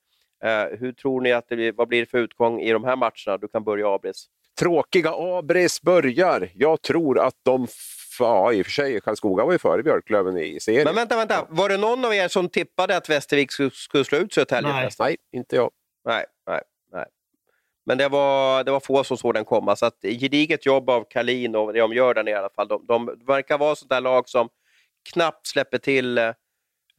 [0.44, 2.96] Eh, hur tror ni att det blir, vad blir det för utgång i de här
[2.96, 3.38] matcherna?
[3.40, 4.26] Du kan börja Abris.
[4.58, 6.50] Tråkiga Abris börjar.
[6.54, 7.66] Jag tror att de
[8.24, 10.84] Ja, i och för sig, Karlskoga var ju före Björklöven i serien.
[10.84, 11.46] Men vänta, vänta.
[11.48, 14.72] Var det någon av er som tippade att Västervik skulle, skulle slå ut Södertälje?
[14.72, 14.90] Nej.
[14.98, 15.70] Nej, inte jag.
[16.04, 17.04] Nej, nej, nej.
[17.86, 19.76] Men det var, det var få som såg den komma.
[19.76, 22.68] Så att, gediget jobb av Kalin och det de gör där nere i alla fall.
[22.68, 24.48] De, de verkar vara sånt där lag som
[25.12, 26.32] knappt släpper till eh,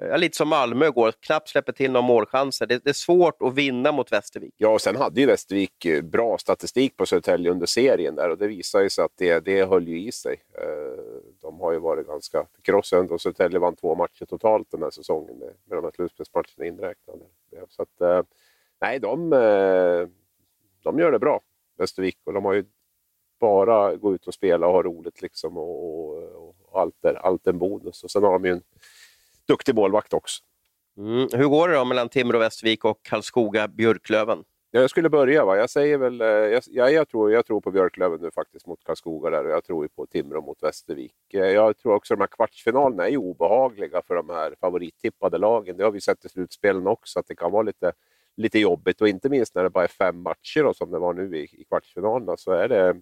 [0.02, 2.66] Ja, lite som Malmö igår, knappt släpper till några målchanser.
[2.66, 4.54] Det, det, är svårt att vinna mot Västervik.
[4.58, 8.38] Ja, och sen hade ju Västervik eh, bra statistik på Södertälje under serien där och
[8.38, 10.44] det visar ju sig att det, det höll ju i sig.
[10.54, 14.90] Eh, de har ju varit ganska krossande och Södertälje vann två matcher totalt den här
[14.90, 17.26] säsongen med, med de här slutspelsmatcherna inräknade.
[17.70, 18.22] Så att, eh,
[18.82, 19.30] nej, de,
[20.84, 21.42] de gör det bra,
[21.78, 22.66] Västervik, och de har ju
[23.40, 27.48] bara gå ut och spela och ha roligt liksom och, och, och allt, där, allt
[27.48, 28.04] är en bonus.
[28.04, 28.62] Och sen har de ju en
[29.50, 30.44] duktig målvakt också.
[30.98, 31.28] Mm.
[31.34, 34.44] Hur går det då mellan Timrå Västervik och Karlskoga-Björklöven?
[34.72, 35.46] Ja, jag skulle börja.
[35.46, 35.58] Va?
[35.58, 36.28] Jag säger väl, eh,
[36.72, 39.88] jag, jag, tror, jag tror på Björklöven nu faktiskt mot Karlskoga där och jag tror
[39.88, 41.34] på Timrå mot Västervik.
[41.34, 45.78] Eh, jag tror också att de här kvartsfinalerna är obehagliga för de här favorittippade lagen.
[45.78, 47.92] Det har vi sett i slutspelen också, att det kan vara lite,
[48.38, 51.14] lite jobbigt och inte minst när det bara är fem matcher då, som det var
[51.14, 53.02] nu i, i kvartsfinalerna så är det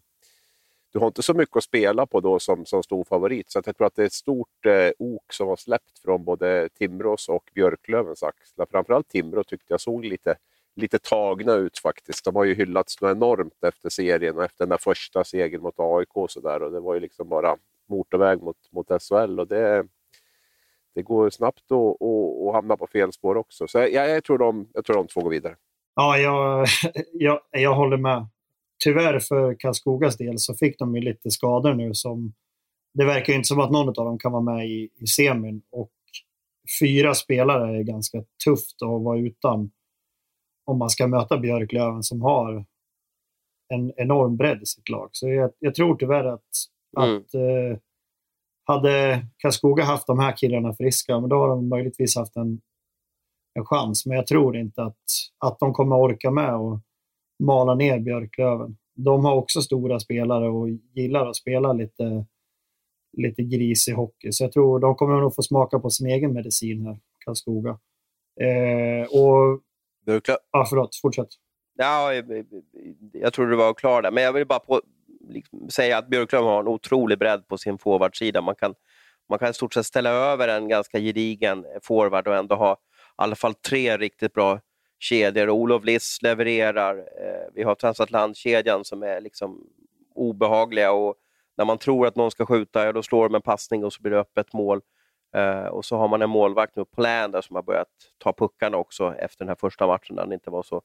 [0.98, 3.52] du har inte så mycket att spela på då som, som stor favorit.
[3.52, 6.70] Så jag tror att det är ett stort eh, ok som har släppt från både
[6.70, 8.68] Timrås och Björklövens axlar.
[8.72, 10.36] Framförallt Timrå tyckte jag såg lite,
[10.76, 12.26] lite tagna ut faktiskt.
[12.26, 15.76] De har ju hyllats något enormt efter serien och efter den där första segern mot
[15.78, 16.64] AIK och så där.
[16.64, 17.58] Och det var ju liksom bara
[17.90, 19.40] motorväg mot, mot SHL.
[19.40, 19.88] Och det,
[20.96, 22.02] det går snabbt att,
[22.48, 23.68] att hamna på fel spår också.
[23.68, 25.56] Så jag, jag, tror de, jag tror de två går vidare.
[25.96, 26.68] Ja, jag,
[27.14, 28.28] jag, jag håller med
[28.84, 32.34] tyvärr för Karlskogas del så fick de ju lite skador nu som
[32.94, 35.92] det verkar inte som att någon av dem kan vara med i, i semin och
[36.80, 39.72] fyra spelare är ganska tufft att vara utan
[40.66, 42.66] om man ska möta Björklöven som har
[43.74, 45.10] en enorm bredd i sitt lag.
[45.12, 46.50] Så jag, jag tror tyvärr att,
[47.00, 47.18] mm.
[47.18, 47.80] att eh,
[48.64, 52.62] hade Karlskoga haft de här killarna friska, men då har de möjligtvis haft en,
[53.54, 54.06] en chans.
[54.06, 55.04] Men jag tror inte att,
[55.46, 56.80] att de kommer orka med och
[57.40, 58.78] mala ner Björklöven.
[58.96, 62.26] De har också stora spelare och gillar att spela lite,
[63.18, 64.32] lite grisig hockey.
[64.32, 67.80] Så jag tror de kommer nog få smaka på sin egen medicin här, Karlskoga.
[68.42, 69.62] Eh, och...
[70.06, 70.36] Björklö...
[70.52, 70.96] Ja, förlåt.
[71.02, 71.28] Fortsätt.
[71.78, 72.14] Ja,
[73.14, 74.82] jag tror du var klar där, men jag vill bara på,
[75.30, 78.42] liksom, säga att Björklöven har en otrolig bredd på sin forwardsida.
[78.42, 78.76] Man kan,
[79.30, 82.78] man kan i stort sett ställa över en ganska gedigen forward och ändå ha i
[83.16, 84.60] alla fall tre riktigt bra
[85.00, 85.50] kedjor.
[85.50, 86.98] Olof Liss levererar.
[86.98, 89.68] Eh, vi har Transatlantkedjan som är liksom
[90.16, 91.16] obehagliga och
[91.58, 94.02] när man tror att någon ska skjuta, ja, då slår de en passning och så
[94.02, 94.82] blir det öppet mål.
[95.36, 98.78] Eh, och så har man en målvakt nu, Plan, där, som har börjat ta puckarna
[98.78, 100.82] också efter den här första matchen där han inte var så,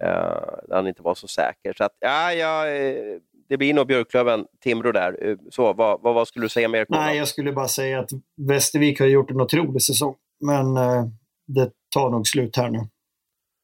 [0.00, 1.72] eh, han inte var så säker.
[1.72, 5.28] Så att, ja, ja, eh, det blir nog Björklöven, Timrå där.
[5.28, 6.86] Eh, så, vad, vad, vad skulle du säga mer?
[6.88, 11.04] Nej, jag skulle bara säga att Västervik har gjort en otrolig säsong, men eh,
[11.46, 12.88] det tar nog slut här nu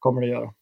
[0.05, 0.53] kommer det göra.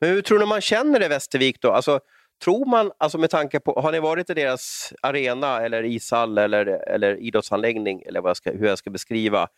[0.00, 1.70] Men hur tror du man känner i Västervik då?
[1.72, 2.00] Alltså,
[2.44, 6.66] tror man, alltså med tanke på, har ni varit i deras arena eller ishall eller,
[6.66, 9.48] eller idrottsanläggning, eller vad jag ska, hur jag ska beskriva,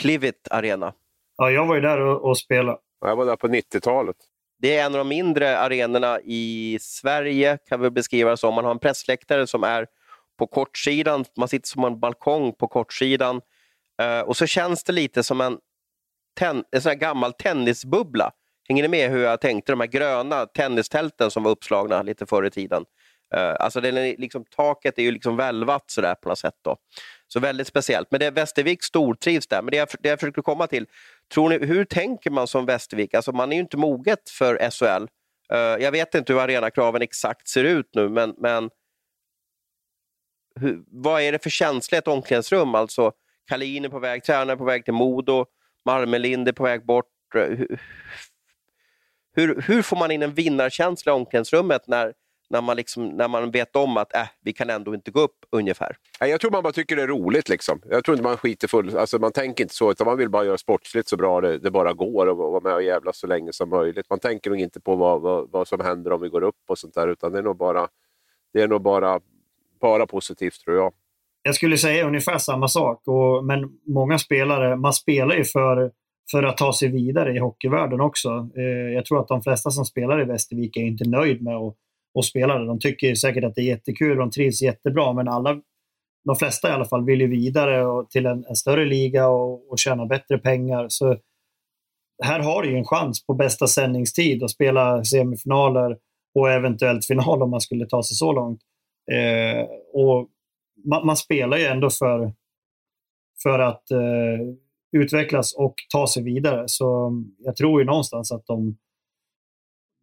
[0.00, 0.92] Plivit Arena?
[1.36, 2.78] Ja, jag var ju där och, och spelade.
[3.00, 4.16] Jag var där på 90-talet.
[4.58, 8.54] Det är en av de mindre arenorna i Sverige, kan vi beskriva det som.
[8.54, 9.86] Man har en pressläktare som är
[10.38, 13.40] på kortsidan, man sitter som en balkong på kortsidan.
[14.02, 15.58] Uh, och så känns det lite som en,
[16.38, 18.32] ten, en sån gammal tennisbubbla
[18.70, 19.72] Hänger ni med hur jag tänkte?
[19.72, 22.84] De här gröna tennistälten som var uppslagna lite förr i tiden.
[23.36, 26.54] Uh, alltså den är liksom, taket är ju liksom välvat sådär på något sätt.
[26.64, 26.76] Då.
[27.28, 28.10] Så väldigt speciellt.
[28.10, 29.62] Men det är Västervik stortrivs där.
[29.62, 30.86] Men det jag, det jag försökte komma till,
[31.34, 33.14] tror ni, hur tänker man som Västervik?
[33.14, 35.02] Alltså man är ju inte moget för SHL.
[35.52, 38.70] Uh, eh, jag vet inte hur arenakraven exakt ser ut nu, men, men
[40.60, 42.74] hur, vad är det för känsla i ett omklädningsrum?
[42.74, 43.12] Alltså,
[43.48, 45.46] Kalin är på väg, tränare på väg till Modo,
[45.86, 47.06] Marmelind är på väg bort.
[47.34, 47.80] Eh, hur,
[49.32, 52.12] hur, hur får man in en vinnarkänsla i omklädningsrummet när,
[52.50, 55.36] när, man liksom, när man vet om att äh, vi kan ändå inte gå upp
[55.52, 55.96] ungefär?
[56.20, 57.48] Jag tror man bara tycker det är roligt.
[57.48, 57.82] Liksom.
[57.88, 60.44] Jag tror inte man skiter full, alltså man tänker inte så, utan man vill bara
[60.44, 63.52] göra sportsligt så bra det, det bara går och vara med och jävla så länge
[63.52, 64.10] som möjligt.
[64.10, 66.78] Man tänker nog inte på vad, vad, vad som händer om vi går upp och
[66.78, 67.88] sånt där, utan det är nog bara,
[68.52, 69.20] det är nog bara,
[69.80, 70.92] bara positivt tror jag.
[71.42, 75.90] Jag skulle säga ungefär samma sak, och, men många spelare, man spelar ju för
[76.30, 78.48] för att ta sig vidare i hockeyvärlden också.
[78.56, 81.74] Eh, jag tror att de flesta som spelar i Västervik är inte nöjd med att,
[82.18, 82.66] att spela det.
[82.66, 85.60] De tycker säkert att det är jättekul, de trivs jättebra, men alla,
[86.24, 89.72] de flesta i alla fall vill ju vidare och till en, en större liga och,
[89.72, 90.86] och tjäna bättre pengar.
[90.88, 91.16] Så
[92.22, 95.96] här har du ju en chans på bästa sändningstid att spela semifinaler
[96.34, 98.60] och eventuellt final om man skulle ta sig så långt.
[99.12, 99.62] Eh,
[99.92, 100.28] och
[100.84, 102.32] man, man, spelar ju ändå för,
[103.42, 104.54] för att eh,
[104.92, 106.64] utvecklas och ta sig vidare.
[106.66, 108.76] Så jag tror ju någonstans att de,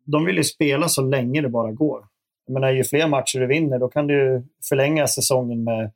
[0.06, 2.06] de vill ju spela så länge det bara går.
[2.46, 5.92] Jag menar, ju fler matcher du vinner, då kan du förlänga säsongen med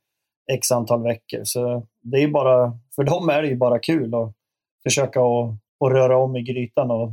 [0.52, 1.42] x antal veckor.
[1.44, 4.34] Så det är bara, för dem är det ju bara kul att
[4.84, 5.50] försöka att,
[5.86, 7.12] att röra om i grytan och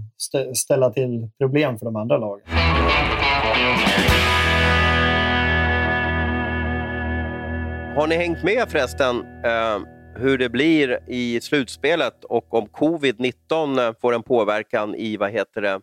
[0.54, 2.46] ställa till problem för de andra lagen.
[7.96, 9.16] Har ni hängt med förresten?
[9.16, 15.60] Uh hur det blir i slutspelet och om covid-19 får en påverkan i vad heter
[15.60, 15.80] det,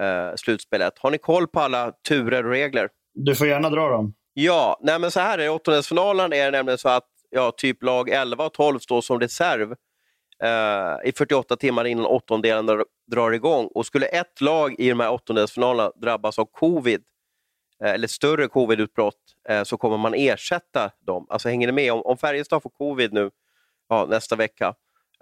[0.00, 0.98] eh, slutspelet.
[0.98, 2.88] Har ni koll på alla turer och regler?
[3.14, 4.14] Du får gärna dra dem.
[4.34, 5.50] Ja, nej men så här är det.
[5.50, 9.74] åttondelsfinalen är det nämligen så att ja, typ lag 11 och 12 står som reserv
[10.42, 13.66] eh, i 48 timmar innan åttondelen drar igång.
[13.74, 17.02] Och skulle ett lag i de här åttondelsfinalerna drabbas av covid,
[17.84, 19.14] eh, eller större covidutbrott,
[19.48, 21.26] eh, så kommer man ersätta dem.
[21.28, 21.92] Alltså hänger ni med?
[21.92, 23.30] Om, om Färjestad får covid nu
[23.88, 24.74] ja, nästa vecka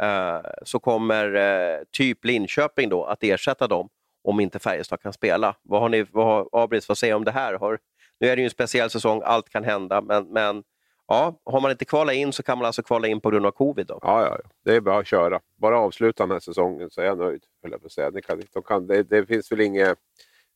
[0.03, 3.89] eh, så kommer eh, typ Linköping då att ersätta dem
[4.25, 5.57] om inte Färjestad kan spela.
[5.63, 7.55] Vad har ni, vad har Abris vad säger om det här?
[7.55, 7.79] Har,
[8.21, 10.65] nu är det ju en speciell säsong, allt kan hända, men, men
[11.07, 13.51] ja, har man inte kvalat in så kan man alltså kvala in på grund av
[13.51, 13.87] covid.
[13.87, 13.99] Då.
[14.03, 15.41] Ja, ja, det är bara att köra.
[15.57, 17.45] Bara avsluta den här säsongen så är jag nöjd.
[17.61, 18.11] Jag på säga.
[18.11, 19.99] Det, kan, de kan, det, det finns väl inget...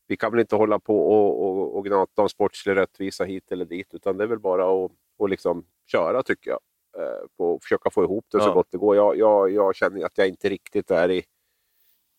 [0.06, 3.64] Vi kan väl inte hålla på och, och, och gnata om sportslig rättvisa hit eller
[3.64, 6.60] dit, utan det är väl bara att och liksom köra tycker jag.
[6.98, 8.44] Eh, på att försöka få ihop det ja.
[8.44, 8.96] så gott det går.
[8.96, 11.24] Jag, jag, jag känner att jag inte riktigt är i,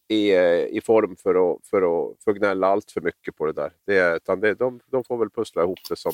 [0.07, 3.45] i, eh, i form för att, för, att, för att gnälla allt för mycket på
[3.45, 3.73] det där.
[3.85, 6.11] Det, utan det, de, de får väl pussla ihop det som,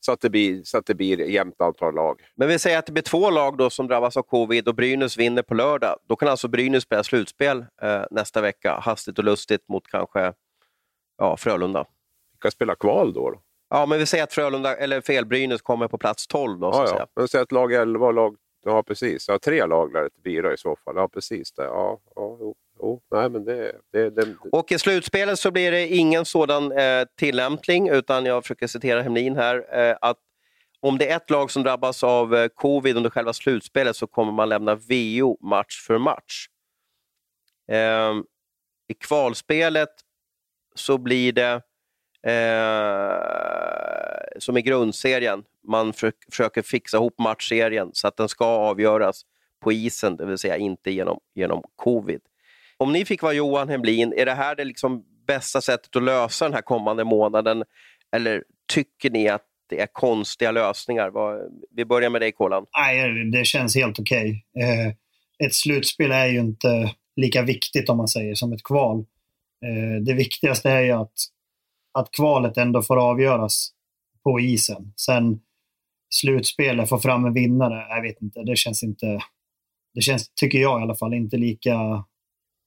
[0.00, 2.20] så att det blir, så att det blir jämnt antal lag.
[2.34, 5.16] Men vi säger att det blir två lag då som drabbas av covid och Brynäs
[5.16, 5.98] vinner på lördag.
[6.06, 10.32] Då kan alltså Brynäs spela slutspel eh, nästa vecka, hastigt och lustigt, mot kanske
[11.18, 11.86] ja, Frölunda.
[12.32, 13.30] Vilka spelar kval då?
[13.30, 13.40] då?
[13.68, 16.72] Ja, men vi säger att Frölunda, eller fel, Brynäs kommer på plats 12 då.
[16.72, 17.06] Så ja, ja.
[17.16, 18.36] Men säg att lag 11 och lag...
[18.64, 19.28] Ja, precis.
[19.28, 20.96] Ja, tre lag lär det bli i så fall.
[20.96, 21.52] Ja, precis.
[21.52, 21.64] Det.
[21.64, 23.02] Ja, ja, jo, jo.
[23.10, 27.88] Nej, men det, det, det, Och i slutspelet så blir det ingen sådan eh, tillämpning,
[27.88, 30.18] utan jag försöker citera Hemlin här, eh, att
[30.80, 34.32] om det är ett lag som drabbas av eh, covid under själva slutspelet så kommer
[34.32, 36.46] man lämna VO match för match.
[37.68, 38.14] Eh,
[38.88, 39.90] I kvalspelet
[40.74, 41.62] så blir det
[42.22, 43.16] eh,
[44.38, 45.44] som är grundserien.
[45.68, 49.22] Man för, försöker fixa ihop matchserien så att den ska avgöras
[49.60, 52.20] på isen, det vill säga inte genom, genom covid.
[52.76, 56.44] Om ni fick vara Johan Hemlin, är det här det liksom bästa sättet att lösa
[56.44, 57.64] den här kommande månaden?
[58.12, 61.12] Eller tycker ni att det är konstiga lösningar?
[61.76, 62.66] Vi börjar med dig, Kolan.
[62.78, 64.44] Nej, det känns helt okej.
[64.54, 64.94] Okay.
[65.46, 68.98] Ett slutspel är ju inte lika viktigt om man säger som ett kval.
[69.64, 71.12] Eh, det viktigaste är ju att
[71.96, 73.70] att kvalet ändå får avgöras
[74.24, 74.92] på isen.
[74.96, 75.40] Sen
[76.14, 78.42] slutspelet, få fram en vinnare, jag vet inte.
[78.42, 79.20] Det känns inte,
[79.94, 82.04] det känns, tycker jag i alla fall, inte lika,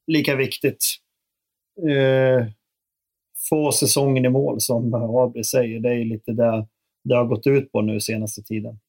[0.08, 0.86] lika viktigt.
[1.90, 2.48] Eh,
[3.50, 5.80] få säsongen i mål, som Abri säger.
[5.80, 6.68] Det är lite det
[7.04, 8.80] det har gått ut på nu senaste tiden.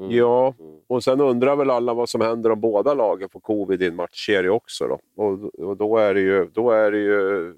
[0.00, 0.16] Mm.
[0.16, 0.54] Ja,
[0.88, 3.96] och sen undrar väl alla vad som händer om båda lagen får covid i en
[3.96, 4.84] matchserie också.
[4.88, 5.24] Då.
[5.24, 7.54] Och, och då, är det ju, då är det ju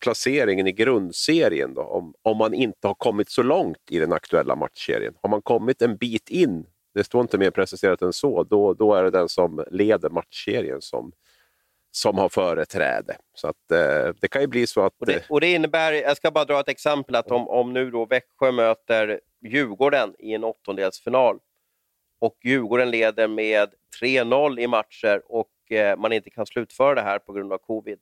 [0.00, 4.56] placeringen i grundserien då, om, om man inte har kommit så långt i den aktuella
[4.56, 5.14] matchserien.
[5.22, 8.94] Har man kommit en bit in, det står inte mer preciserat än så, då, då
[8.94, 11.12] är det den som leder matchserien som,
[11.90, 13.16] som har företräde.
[13.34, 14.92] Så att, eh, det kan ju bli så att...
[15.00, 17.90] Och det, och det, innebär, jag ska bara dra ett exempel, att om, om nu
[17.90, 21.38] då Växjö möter Djurgården i en åttondelsfinal
[22.20, 23.68] och Djurgården leder med
[24.02, 27.98] 3-0 i matcher och eh, man inte kan slutföra det här på grund av covid,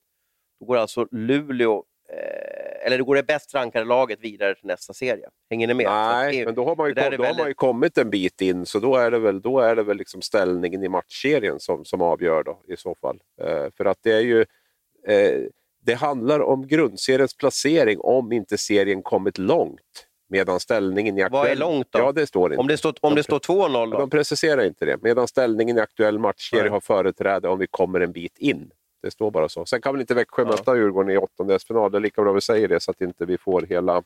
[0.61, 4.92] då går alltså Luleå eh, eller det går det bäst rankade laget vidare till nästa
[4.92, 5.29] serie.
[5.51, 5.87] Hänger ni med?
[5.87, 7.27] Nej, men då har man ju, kom, då väldigt...
[7.27, 9.83] har man ju kommit en bit in, så då är det väl, då är det
[9.83, 13.19] väl liksom ställningen i matchserien som, som avgör då, i så fall.
[13.42, 14.40] Eh, för att det är ju...
[15.07, 15.40] Eh,
[15.83, 20.07] det handlar om grundseriens placering om inte serien kommit långt.
[20.29, 21.42] Medan ställningen i aktuell...
[21.42, 21.99] Vad är långt då?
[21.99, 22.61] Ja, det står inte.
[22.61, 23.99] Om det står, om det står 2-0 då?
[23.99, 24.99] De preciserar inte det.
[25.03, 28.71] Medan ställningen i aktuell matchserie har företräde om vi kommer en bit in.
[29.07, 29.66] Det står bara så.
[29.66, 30.49] Sen kan väl inte Växjö ja.
[30.49, 31.90] möta Djurgården i åttondelsfinal.
[31.90, 34.03] Det är lika bra vi säger det så att inte vi får hela,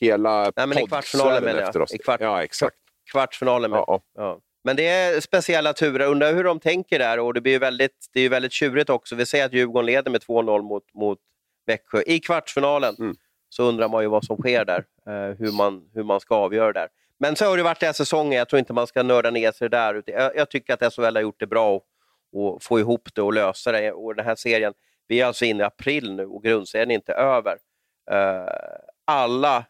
[0.00, 1.68] hela Nej, men i kvartsfinalen menar jag.
[1.68, 1.94] efter oss.
[1.94, 2.76] I kvart, ja, exakt.
[3.12, 3.84] Kvartsfinalen med.
[3.86, 4.40] Ja, ja.
[4.64, 6.06] Men det är speciella turer.
[6.06, 7.18] Undrar hur de tänker där.
[7.18, 9.14] Och det, blir väldigt, det är väldigt tjurigt också.
[9.14, 11.18] Vi säger att Djurgården leder med 2-0 mot, mot
[11.66, 12.96] Växjö i kvartsfinalen.
[12.98, 13.16] Mm.
[13.48, 14.84] Så undrar man ju vad som sker där.
[15.06, 16.88] Eh, hur, man, hur man ska avgöra där.
[17.18, 18.38] Men så har det varit den här säsongen.
[18.38, 20.02] Jag tror inte man ska nörda ner sig där.
[20.06, 21.80] Jag, jag tycker att SHL har gjort det bra.
[22.32, 23.92] Och, få ihop det och lösa det.
[23.92, 24.74] Och den här serien,
[25.06, 27.58] vi är alltså inne i april nu och grundserien är inte över.
[28.12, 28.48] Uh,
[29.04, 29.64] alla,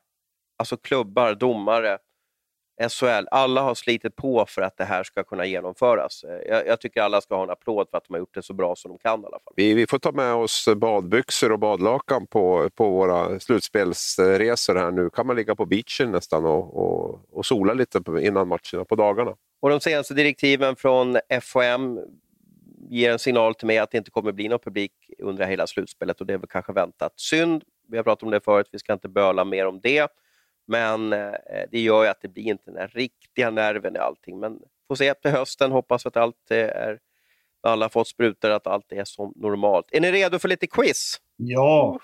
[0.59, 1.99] alltså klubbar, domare,
[2.81, 6.25] SHL, alla har slitit på för att det här ska kunna genomföras.
[6.25, 8.42] Eh, jag, jag, tycker alla ska ha en applåd för att de har gjort det
[8.42, 9.53] så bra som de kan i alla fall.
[9.57, 15.11] Vi, vi får ta med oss badbyxor och badlakan på, på våra slutspelsresor här nu.
[15.11, 19.35] kan man ligga på beachen nästan och, och, och sola lite innan matcherna på dagarna.
[19.61, 22.01] Och De senaste direktiven från FHM
[22.90, 26.20] ger en signal till mig att det inte kommer bli någon publik under hela slutspelet
[26.20, 27.12] och det är väl kanske väntat.
[27.16, 30.11] Synd, vi har pratat om det förut, vi ska inte böla mer om det.
[30.66, 31.33] Men eh,
[31.70, 34.40] det gör ju att det blir inte den där riktiga nerven i allting.
[34.40, 36.98] Men får se till hösten, hoppas att allt är,
[37.61, 39.87] alla fått sprutor, att allt är som normalt.
[39.92, 41.16] Är ni redo för lite quiz?
[41.37, 41.98] Ja!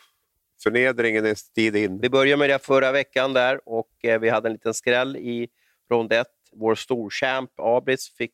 [0.63, 2.01] Förnedringen är tid in.
[2.01, 5.49] Vi började med det förra veckan där och eh, vi hade en liten skräll i
[5.91, 6.27] rond 1.
[6.53, 8.33] Vår storchamp Abris fick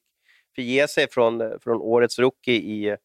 [0.54, 2.96] förge sig från, eh, från årets rookie i,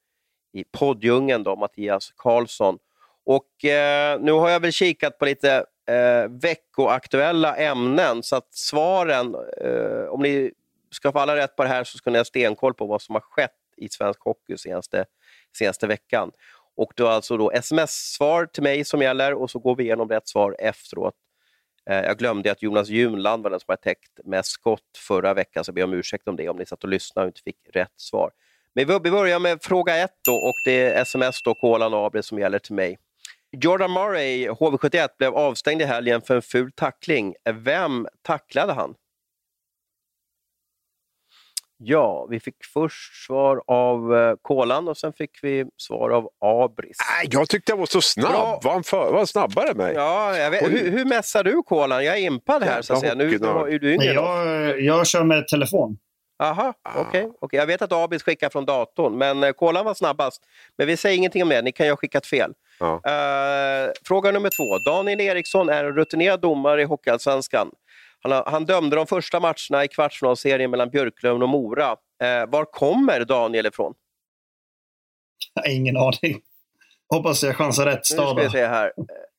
[0.53, 2.79] i poddjungeln, då, Mattias Karlsson.
[3.25, 9.36] Och eh, nu har jag väl kikat på lite eh, veckoaktuella ämnen, så att svaren,
[9.62, 10.51] eh, om ni
[10.91, 13.15] ska få alla rätt på det här så ska ni ha stenkoll på vad som
[13.15, 15.05] har skett i svensk hockey senaste,
[15.58, 16.31] senaste veckan.
[16.75, 20.27] Och då alltså då sms-svar till mig som gäller och så går vi igenom rätt
[20.27, 21.15] svar efteråt.
[21.89, 25.63] Eh, jag glömde att Jonas Junland var den som hade täckt med skott förra veckan,
[25.63, 27.58] så jag ber om ursäkt om det, om ni satt och lyssnade och inte fick
[27.74, 28.32] rätt svar.
[28.76, 32.39] Men vi börjar med fråga ett då, och det är sms då, Kolan Abre, som
[32.39, 32.98] gäller till mig.
[33.52, 37.36] Jordan Murray, HV71, blev avstängd i helgen för en ful tackling.
[37.54, 38.95] Vem tacklade han?
[41.77, 46.97] Ja, vi fick först svar av eh, Kolan och sen fick vi svar av Abris.
[47.09, 48.31] Nej, jag tyckte jag var så snabb.
[48.31, 48.59] Bra.
[48.63, 49.93] Var han för, var han snabbare än mig?
[49.95, 52.05] Ja, jag vet, hur, hur mässar du Kolan?
[52.05, 52.81] Jag är impad här.
[52.81, 53.15] Så att säga.
[53.15, 55.97] Nu, nu är du Nej, jag, jag kör med telefon.
[56.43, 56.91] Aha, ah.
[56.99, 57.25] okej.
[57.25, 57.59] Okay, okay.
[57.59, 60.43] Jag vet att Abis skickar från datorn, men eh, Kolan var snabbast.
[60.77, 62.53] Men vi säger ingenting om det, ni kan ju ha skickat fel.
[62.79, 62.93] Ja.
[62.93, 64.77] Uh, fråga nummer två.
[64.77, 67.71] Daniel Eriksson är en rutinerad domare i Hockeyallsvenskan.
[68.31, 71.91] Han, han dömde de första matcherna i kvartsfinalserien mellan Björklöven och Mora.
[72.23, 73.93] Eh, var kommer Daniel ifrån?
[75.67, 76.41] Ingen aning.
[77.09, 78.35] Hoppas jag chansar rätt stad.
[78.35, 78.93] Nu ska vi se här.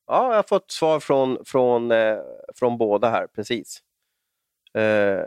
[0.07, 2.17] Ja, jag har fått svar från, från, eh,
[2.55, 3.81] från båda här, precis.
[4.73, 5.19] Eh,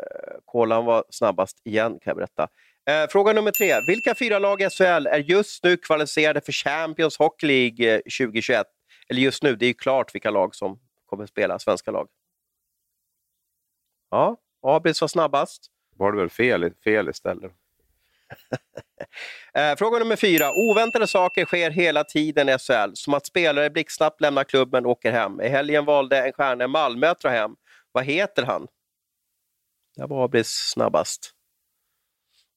[0.44, 2.48] Kolan var snabbast igen, kan jag berätta.
[2.90, 3.80] Eh, fråga nummer tre.
[3.86, 8.58] Vilka fyra lag i SHL är just nu kvalificerade för Champions Hockey League 2021?
[8.58, 8.64] Eh,
[9.08, 12.08] Eller just nu, det är ju klart vilka lag som kommer spela, svenska lag.
[14.10, 15.66] Ja, Abris var snabbast.
[15.96, 17.52] Var det väl fel, fel istället?
[19.54, 20.50] Eh, fråga nummer fyra.
[20.50, 25.12] Oväntade saker sker hela tiden i SHL, som att spelare blixtsnabbt lämnar klubben och åker
[25.12, 25.40] hem.
[25.40, 27.56] I helgen valde en stjärna i Malmö att dra hem.
[27.92, 28.66] Vad heter han?
[29.96, 31.30] Där var Abris snabbast.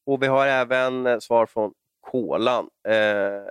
[0.06, 2.70] Och vi har även eh, svar från Kolan.
[2.88, 3.42] Eh,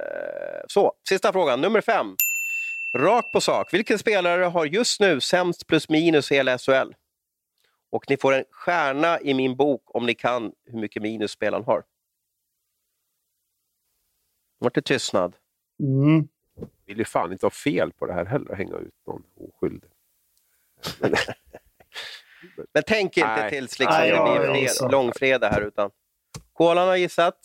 [0.66, 2.16] så, sista frågan, nummer fem.
[2.98, 3.74] Rakt på sak.
[3.74, 6.92] Vilken spelare har just nu sämst plus minus i hela SHL?
[7.92, 11.64] Och ni får en stjärna i min bok om ni kan hur mycket minus spelaren
[11.64, 11.84] har.
[14.58, 15.36] Vart det tystnad?
[15.80, 16.28] Mm.
[16.86, 19.90] Vill ju fan inte ha fel på det här heller, hänga ut någon oskyldig.
[22.72, 23.50] Men tänk inte Nej.
[23.50, 25.60] tills liksom, Nej, det blir fred, långfredag här.
[25.60, 25.90] utan
[26.52, 27.38] Kolan har gissat.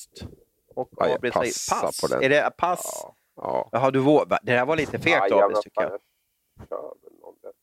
[0.76, 2.02] Och ja, jag passar pass.
[2.02, 2.24] på den.
[2.24, 3.02] Är det pass?
[3.04, 3.16] Ja.
[3.36, 3.70] ja.
[3.72, 4.40] Jaha, du vågar.
[4.44, 6.00] Det här var lite fegt av dig tycker jag.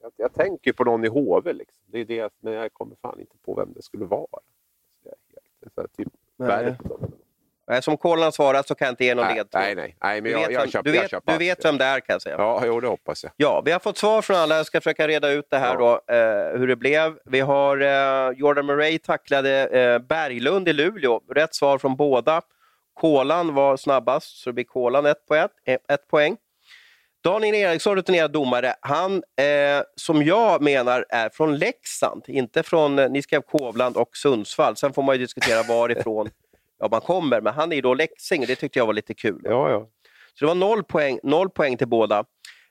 [0.05, 1.53] Jag, jag tänker på någon i HV.
[1.53, 1.83] Liksom.
[1.87, 4.27] Det är det, men jag kommer fan inte på vem det skulle vara.
[5.03, 5.15] Så jag
[5.63, 9.35] helt, så här, typ Som Kolan har svarat så kan jag inte ge någon Nej,
[9.35, 9.63] ledtråd.
[9.63, 9.97] nej, nej.
[10.03, 11.65] nej men Du jag, vet, jag vem, köper, du jag vet, köper du vet allt.
[11.65, 12.37] vem det är kan jag säga.
[12.39, 13.33] Ja, jo, det hoppas jag.
[13.37, 14.57] Ja, vi har fått svar från alla.
[14.57, 17.19] Jag ska försöka reda ut det här då, eh, hur det blev.
[17.25, 21.21] Vi har eh, Jordan Murray tacklade eh, Berglund i Luleå.
[21.31, 22.43] Rätt svar från båda.
[22.95, 26.37] Kolan var snabbast, så det blir Kolan ett, på ett, eh, ett poäng.
[27.25, 33.11] Daniel Eriksson, rutinerad domare, han eh, som jag menar är från Leksand, inte från, eh,
[33.11, 34.77] ni skrev Kovland och Sundsvall.
[34.77, 36.31] Sen får man ju diskutera varifrån
[36.79, 39.41] ja, man kommer, men han är ju då leksing, det tyckte jag var lite kul.
[39.45, 39.89] Ja, ja.
[40.35, 42.25] Så det var noll poäng, noll poäng till båda.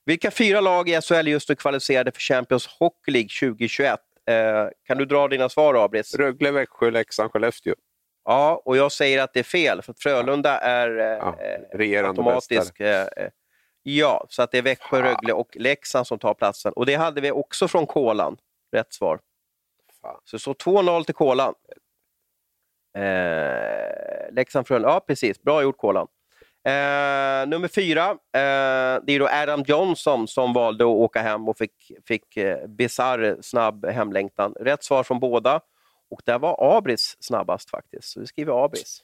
[0.06, 4.00] Vilka fyra lag i SHL just nu kvalificerade för Champions Hockey League 2021?
[4.30, 4.36] Eh,
[4.88, 6.16] kan du dra dina svar, Abris?
[6.16, 7.76] Rögle, Växjö, Leksand, Skellefteå.
[8.26, 12.80] Ja, och jag säger att det är fel, för att Frölunda är eh, Ja, automatisk.
[12.80, 13.30] Eh, eh,
[13.84, 15.02] ja, så att det är Växjö, Fan.
[15.02, 16.74] Rögle och Leksand som tar platsen.
[16.74, 18.38] Och det hade vi också från Kolan.
[18.72, 19.20] Rätt svar.
[20.02, 20.20] Fan.
[20.24, 21.54] Så står 2-0 till Kolan.
[22.98, 24.90] Eh, Leksand, Frölunda.
[24.90, 25.42] Ja, precis.
[25.42, 26.08] Bra gjort, Kolan.
[26.66, 31.58] Eh, nummer fyra, eh, det är då Adam Johnson som valde att åka hem och
[31.58, 34.54] fick, fick eh, bisarr snabb hemlängtan.
[34.60, 35.62] Rätt svar från båda.
[36.10, 39.02] Och där var Abris snabbast faktiskt, så vi skriver Abris.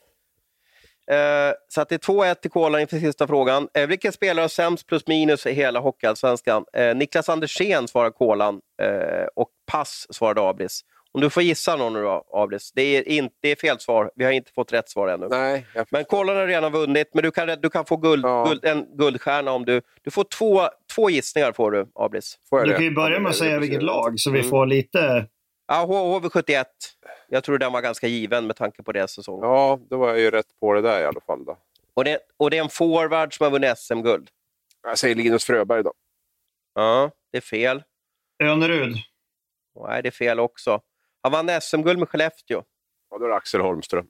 [1.12, 3.68] Eh, så att det är 2-1 till Kolan inför sista frågan.
[3.74, 6.66] Eh, vilken spelare har sämst plus minus i hela Hockeyallsvenskan?
[6.74, 10.82] Eh, Niklas Andersén svarar Kolan eh, och pass svarade Abris.
[11.12, 12.72] Om du får gissa någon nu då, Abris.
[12.76, 14.12] Det är, inte, det är fel svar.
[14.16, 15.28] Vi har inte fått rätt svar ännu.
[15.30, 18.46] Nej, Men Kolan har redan vunnit, men du kan, du kan få guld, Ja.
[18.48, 19.82] guld, en guldstjärna om du...
[20.02, 20.62] Du får två,
[20.96, 22.36] två gissningar, får du, Abris.
[22.50, 24.50] får Du kan ju börja med att säga vilket lag, så vi Mm.
[24.50, 25.26] får lite...
[25.72, 26.66] Ja, H- HV71.
[27.28, 29.40] Jag tror den var ganska given med tanke på deras säsong.
[29.44, 31.46] Ja, då var jag ju rätt på det där i alla fall.
[31.46, 31.58] Då.
[31.94, 34.30] Och, det, och det är en forward som har vunnit SM-guld.
[34.84, 35.94] Jag säger Linus Fröberg då.
[36.76, 37.84] Ja, det är fel.
[38.44, 38.96] Önerud.
[39.88, 40.82] Nej, det är fel också.
[41.24, 42.64] Han vann SM-guld med Skellefteå.
[43.10, 44.08] Ja, då är det Axel Holmström.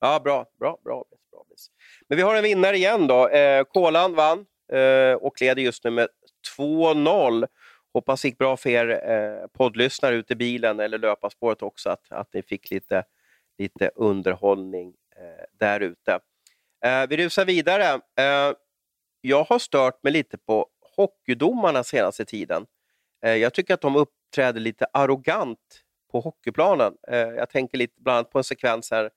[0.00, 0.46] Ja, bra.
[0.58, 1.44] bra, bra, bra.
[2.08, 3.28] Men vi har en vinnare igen då.
[3.28, 6.08] Eh, Kolan vann eh, och leder just nu med
[6.58, 7.46] 2-0.
[7.94, 12.12] Hoppas det gick bra för er eh, poddlyssnare ute i bilen eller löparspåret också, att,
[12.12, 13.04] att ni fick lite,
[13.58, 16.20] lite underhållning eh, där ute.
[16.84, 18.00] Eh, vi rusar vidare.
[18.18, 18.52] Eh,
[19.20, 20.66] jag har stört mig lite på
[20.96, 22.66] hockeydomarna senaste tiden.
[23.24, 26.94] Eh, jag tycker att de uppträder lite arrogant på hockeyplanen.
[27.08, 29.10] Eh, jag tänker lite bland annat på en sekvens här.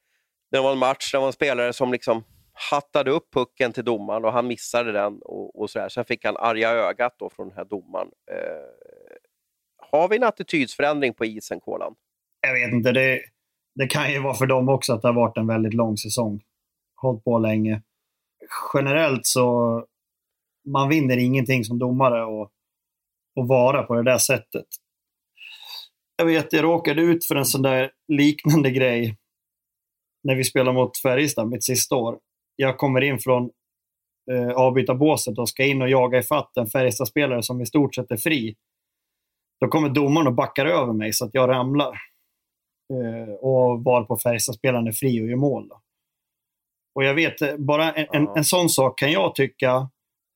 [0.52, 2.24] Det var en match det var en spelare som liksom
[2.72, 5.20] hattade upp pucken till domaren och han missade den.
[5.22, 5.90] och, och sådär.
[5.90, 8.08] Sen fick han arga ögat då från den här domaren.
[8.32, 8.68] Eh,
[9.92, 11.96] har vi en attitydsförändring på isen, Kolan?
[12.42, 13.20] Jag vet inte, det,
[13.76, 16.44] det kan ju vara för dem också att det har varit en väldigt lång säsong.
[17.02, 17.82] Hållit på länge.
[18.74, 19.86] Generellt så
[20.68, 22.52] man vinner ingenting som domare och,
[23.36, 24.66] och vara på det där sättet.
[26.16, 29.18] Jag vet, jag råkade ut för en sån där liknande grej
[30.24, 32.20] när vi spelade mot Färjestad mitt sista år.
[32.60, 33.50] Jag kommer in från
[34.32, 38.18] eh, avbytarbåset och ska in och jaga ifatt en Färjestadspelare som i stort sett är
[38.18, 38.56] fri.
[39.62, 41.98] Då kommer domaren och backar över mig så att jag ramlar.
[42.94, 45.68] Eh, och var på Färjestadspelaren är fri och gör mål.
[45.68, 45.82] Då.
[46.96, 49.90] Och jag vet, eh, bara en, en, en sån sak kan jag tycka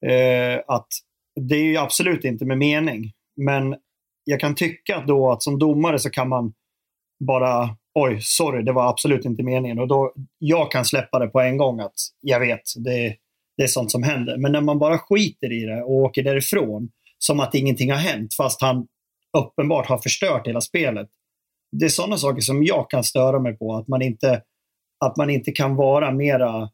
[0.05, 0.87] eh, att
[1.35, 3.11] det är ju absolut inte med mening.
[3.35, 3.75] Men
[4.23, 6.53] jag kan tycka då att som domare så kan man
[7.25, 9.79] bara, oj, sorry, det var absolut inte meningen.
[9.79, 13.15] Och då, jag kan släppa det på en gång att jag vet, det,
[13.57, 14.37] det är sånt som händer.
[14.37, 18.33] Men när man bara skiter i det och åker därifrån som att ingenting har hänt
[18.33, 18.87] fast han
[19.37, 21.09] uppenbart har förstört hela spelet.
[21.71, 23.75] Det är sådana saker som jag kan störa mig på.
[23.75, 24.43] Att man inte,
[25.05, 26.69] att man inte kan vara mera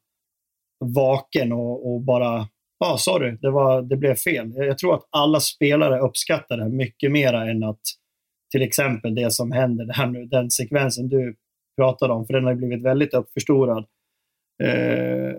[0.95, 2.47] vaken och, och bara,
[2.79, 4.53] ja ah, sorry, det, var, det blev fel.
[4.55, 7.81] Jag, jag tror att alla spelare uppskattar det mycket mera än att
[8.51, 11.35] till exempel det som händer, där nu, den sekvensen du
[11.77, 13.85] pratade om, för den har ju blivit väldigt uppförstorad.
[14.63, 15.33] Eh,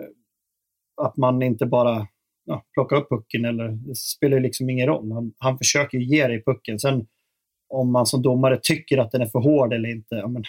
[1.01, 2.07] att man inte bara
[2.45, 5.11] ja, plockar upp pucken, eller, det spelar ju liksom ingen roll.
[5.11, 6.79] Han, han försöker ju ge dig pucken.
[6.79, 7.07] Sen
[7.69, 10.43] om man som domare tycker att den är för hård eller inte, ja, men,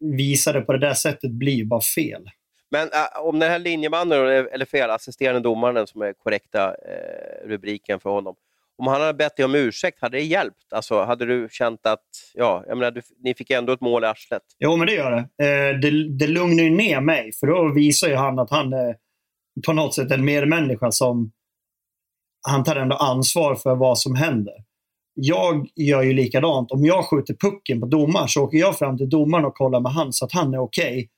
[0.00, 2.30] visa det på det där sättet blir ju bara fel.
[2.70, 7.48] Men äh, om den här linjemannen, eller eller fel, assisterande domaren som är korrekta eh,
[7.48, 8.36] rubriken för honom.
[8.78, 10.72] Om han hade bett dig om ursäkt, hade det hjälpt?
[10.72, 12.04] Alltså, hade du känt att,
[12.34, 14.42] ja, jag menar, du, ni fick ändå ett mål i arslet?
[14.58, 15.44] Jo, men det gör det.
[15.44, 16.18] Eh, det.
[16.18, 18.96] Det lugnar ju ner mig, för då visar ju han att han är
[19.66, 21.32] på något sätt en medmänniska som...
[22.48, 24.54] Han tar ändå ansvar för vad som händer.
[25.14, 26.70] Jag gör ju likadant.
[26.70, 29.92] Om jag skjuter pucken på domaren så åker jag fram till domaren och kollar med
[29.92, 30.92] han så att han är okej.
[30.92, 31.08] Okay.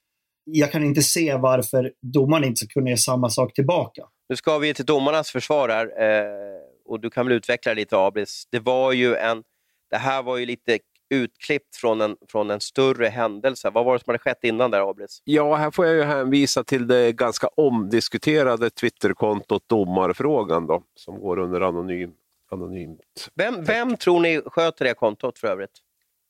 [0.45, 4.03] Jag kan inte se varför domaren inte ska kunna göra samma sak tillbaka.
[4.29, 6.59] Nu ska vi till domarnas försvar här eh,
[6.89, 8.49] och du kan väl utveckla lite Abris.
[8.51, 9.43] Det var ju en,
[9.91, 10.79] det här var ju lite
[11.11, 13.71] utklippt från en, från en större händelse.
[13.71, 15.23] Vad var det som hade skett innan där, Abris?
[15.25, 21.39] Ja, här får jag ju hänvisa till det ganska omdiskuterade Twitterkontot Domarfrågan då, som går
[21.39, 22.13] under anonym,
[22.51, 23.31] anonymt.
[23.35, 25.79] Vem, vem tror ni sköter det kontot för övrigt?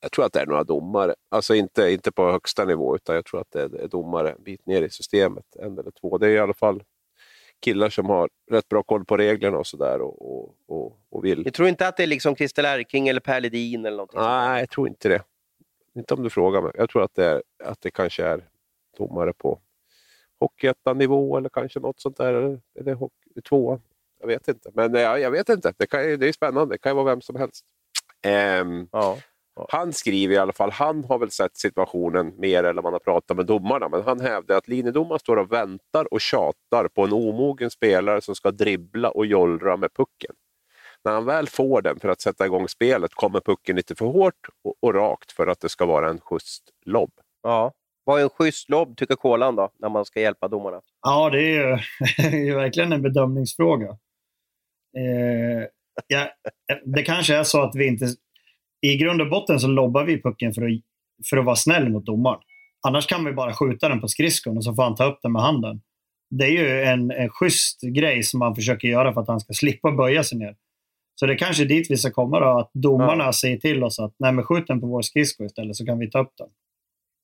[0.00, 1.14] Jag tror att det är några domare.
[1.28, 4.66] Alltså inte, inte på högsta nivå, utan jag tror att det är, domare en bit
[4.66, 5.44] ner i systemet.
[5.58, 6.18] En eller två.
[6.18, 6.82] Det är i alla fall
[7.60, 10.00] killar som har rätt bra koll på reglerna och sådär.
[10.00, 11.42] Och, och, och, och vill.
[11.44, 14.60] Jag tror inte att det är liksom Christer Erking eller Per Ledin eller någonting Nej,
[14.60, 15.22] jag tror inte det.
[15.94, 16.72] Inte om du frågar mig.
[16.74, 18.44] Jag tror att det, är, att det kanske är
[18.98, 19.60] domare på
[20.40, 22.34] Hockeyettan-nivå eller kanske något sånt där.
[22.34, 23.80] Eller, eller hockey, tvåan.
[24.20, 24.70] Jag vet inte.
[24.74, 25.74] Men ja, jag vet inte.
[25.76, 26.74] Det, kan, det är spännande.
[26.74, 27.64] Det kan ju vara vem som helst.
[28.60, 29.18] Um, ja.
[29.68, 33.36] Han skriver i alla fall, han har väl sett situationen mer än man har pratat
[33.36, 37.70] med domarna, men han hävdar att linjedomaren står och väntar och tjatar på en omogen
[37.70, 40.34] spelare som ska dribbla och jollra med pucken.
[41.04, 44.48] När han väl får den för att sätta igång spelet kommer pucken lite för hårt
[44.64, 47.12] och, och rakt för att det ska vara en schysst lobb.
[47.42, 47.72] Ja.
[48.04, 50.80] Vad är en schysst lobb, tycker Kolan, då, när man ska hjälpa domarna?
[51.02, 53.88] Ja, det är ju verkligen en bedömningsfråga.
[54.96, 55.66] Eh,
[56.06, 56.28] ja,
[56.84, 58.06] det kanske är så att vi inte
[58.80, 60.80] i grund och botten så lobbar vi pucken för att,
[61.30, 62.40] för att vara snäll mot domaren.
[62.86, 65.32] Annars kan vi bara skjuta den på skridskon och så får han ta upp den
[65.32, 65.80] med handen.
[66.30, 69.52] Det är ju en, en schysst grej som man försöker göra för att han ska
[69.52, 70.56] slippa böja sig ner.
[71.14, 73.32] Så det är kanske dit vi ska komma då, att domarna ja.
[73.32, 76.10] säger till oss att nej men skjut den på vår skridsko istället så kan vi
[76.10, 76.48] ta upp den.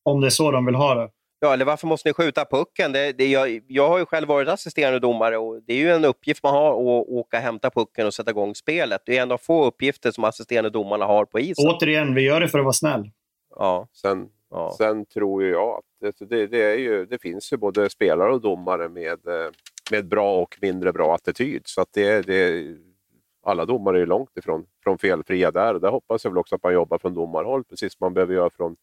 [0.05, 1.11] Om det är så de vill ha det.
[1.45, 2.93] Ja, eller varför måste ni skjuta pucken?
[2.93, 6.05] Det, det, jag, jag har ju själv varit assisterande domare och det är ju en
[6.05, 9.03] uppgift man har att åka hämta pucken och sätta igång spelet.
[9.07, 11.65] Det är en av få uppgifter som assisterande domarna har på isen.
[11.69, 13.11] Återigen, vi gör det för att vara snäll.
[13.57, 13.89] Ja.
[13.93, 14.75] Sen, ja.
[14.79, 18.89] sen tror jag att det, det, är ju, det finns ju både spelare och domare
[18.89, 19.51] med, eh,
[19.91, 21.63] med bra och mindre bra attityd.
[21.65, 22.65] Så att det, det,
[23.47, 25.75] alla domare är långt ifrån från felfria där.
[25.75, 28.35] Och där hoppas jag väl också att man jobbar från domarhåll, precis som man behöver
[28.35, 28.77] göra från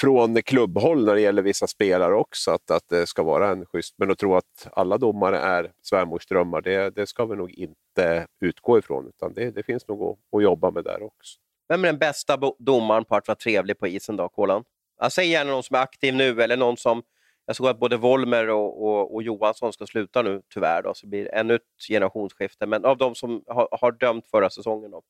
[0.00, 3.94] från klubbhåll när det gäller vissa spelare också, att, att det ska vara en schysst...
[3.98, 8.78] Men att tro att alla domare är svärmorsdrömmar, det, det ska vi nog inte utgå
[8.78, 11.38] ifrån, utan det, det finns nog att, att jobba med där också.
[11.68, 14.64] Vem är den bästa domaren på att vara trevlig på isen då, Kolan?
[15.00, 17.02] Jag säger gärna någon som är aktiv nu, eller någon som...
[17.46, 21.06] Jag såg att både Volmer och, och, och Johansson ska sluta nu, tyvärr, då, så
[21.06, 22.66] det blir ännu ett generationsskifte.
[22.66, 24.90] Men av de som har, har dömt förra säsongen?
[24.90, 25.02] Då.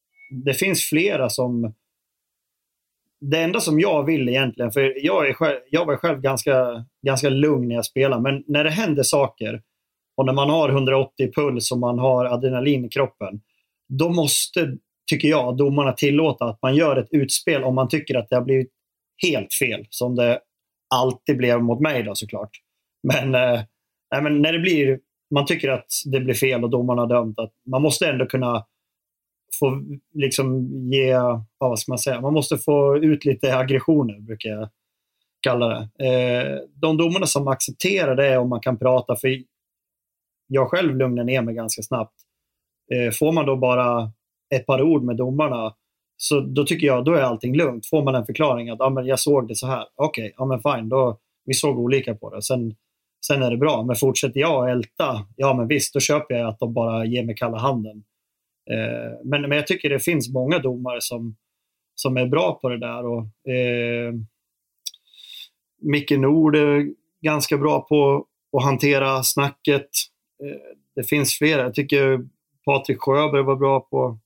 [0.45, 1.75] Det finns flera som
[3.21, 7.29] det enda som jag vill egentligen, för jag, är själv, jag var själv ganska, ganska
[7.29, 9.63] lugn när jag spelade, men när det händer saker
[10.17, 13.41] och när man har 180 puls och man har adrenalin i kroppen,
[13.89, 14.77] då måste,
[15.11, 18.43] tycker jag, domarna tillåta att man gör ett utspel om man tycker att det har
[18.43, 18.71] blivit
[19.23, 20.41] helt fel, som det
[20.95, 22.51] alltid blev mot mig då såklart.
[23.03, 23.61] Men, eh,
[24.23, 24.99] men när det blir,
[25.35, 28.65] man tycker att det blir fel och domarna har dömt, att man måste ändå kunna
[29.59, 29.83] få
[30.15, 31.15] liksom ge,
[31.59, 34.69] vad ska man säga, man måste få ut lite aggressioner brukar jag
[35.41, 36.07] kalla det.
[36.07, 39.43] Eh, de domarna som accepterar det är om man kan prata, för
[40.47, 42.15] jag själv lugnar ner mig ganska snabbt.
[42.95, 44.13] Eh, får man då bara
[44.55, 45.75] ett par ord med domarna,
[46.17, 47.87] så då tycker jag då är allting lugnt.
[47.87, 50.45] Får man en förklaring att ah, men jag såg det så här, okej, okay, ja
[50.45, 52.43] men fine, då, vi såg olika på det.
[52.43, 52.75] Sen,
[53.27, 53.83] sen är det bra.
[53.83, 57.25] Men fortsätter jag att älta, ja men visst, då köper jag att de bara ger
[57.25, 58.05] mig kalla handen.
[58.71, 61.37] Eh, men, men jag tycker det finns många domare som,
[61.95, 63.07] som är bra på det där.
[63.07, 64.15] Och, eh,
[65.79, 66.87] Micke Nord är
[67.21, 69.89] ganska bra på att hantera snacket.
[70.43, 71.63] Eh, det finns flera.
[71.63, 72.21] Jag tycker
[72.65, 74.19] Patrik Sjöberg var bra på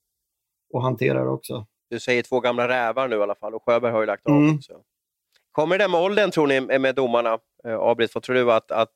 [0.75, 1.67] att hantera det också.
[1.91, 4.37] Du säger två gamla rävar nu i alla fall och Sjöberg har ju lagt av
[4.37, 4.57] mm.
[4.57, 4.73] också.
[5.53, 7.39] Kommer det med åldern tror ni med domarna?
[7.65, 8.91] Eh, Abrit, vad tror du att, att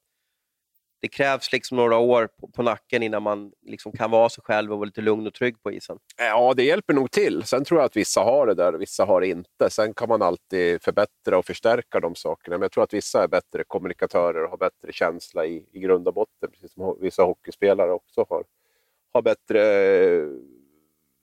[1.04, 4.72] det krävs liksom några år på, på nacken innan man liksom kan vara sig själv
[4.72, 5.98] och vara lite lugn och trygg på isen.
[6.16, 7.42] Ja, det hjälper nog till.
[7.42, 9.70] Sen tror jag att vissa har det där och vissa har det inte.
[9.70, 12.58] Sen kan man alltid förbättra och förstärka de sakerna.
[12.58, 16.08] Men jag tror att vissa är bättre kommunikatörer och har bättre känsla i, i grund
[16.08, 16.50] och botten.
[16.50, 18.44] Precis som vissa hockeyspelare också har,
[19.12, 19.60] har bättre
[19.94, 20.28] eh,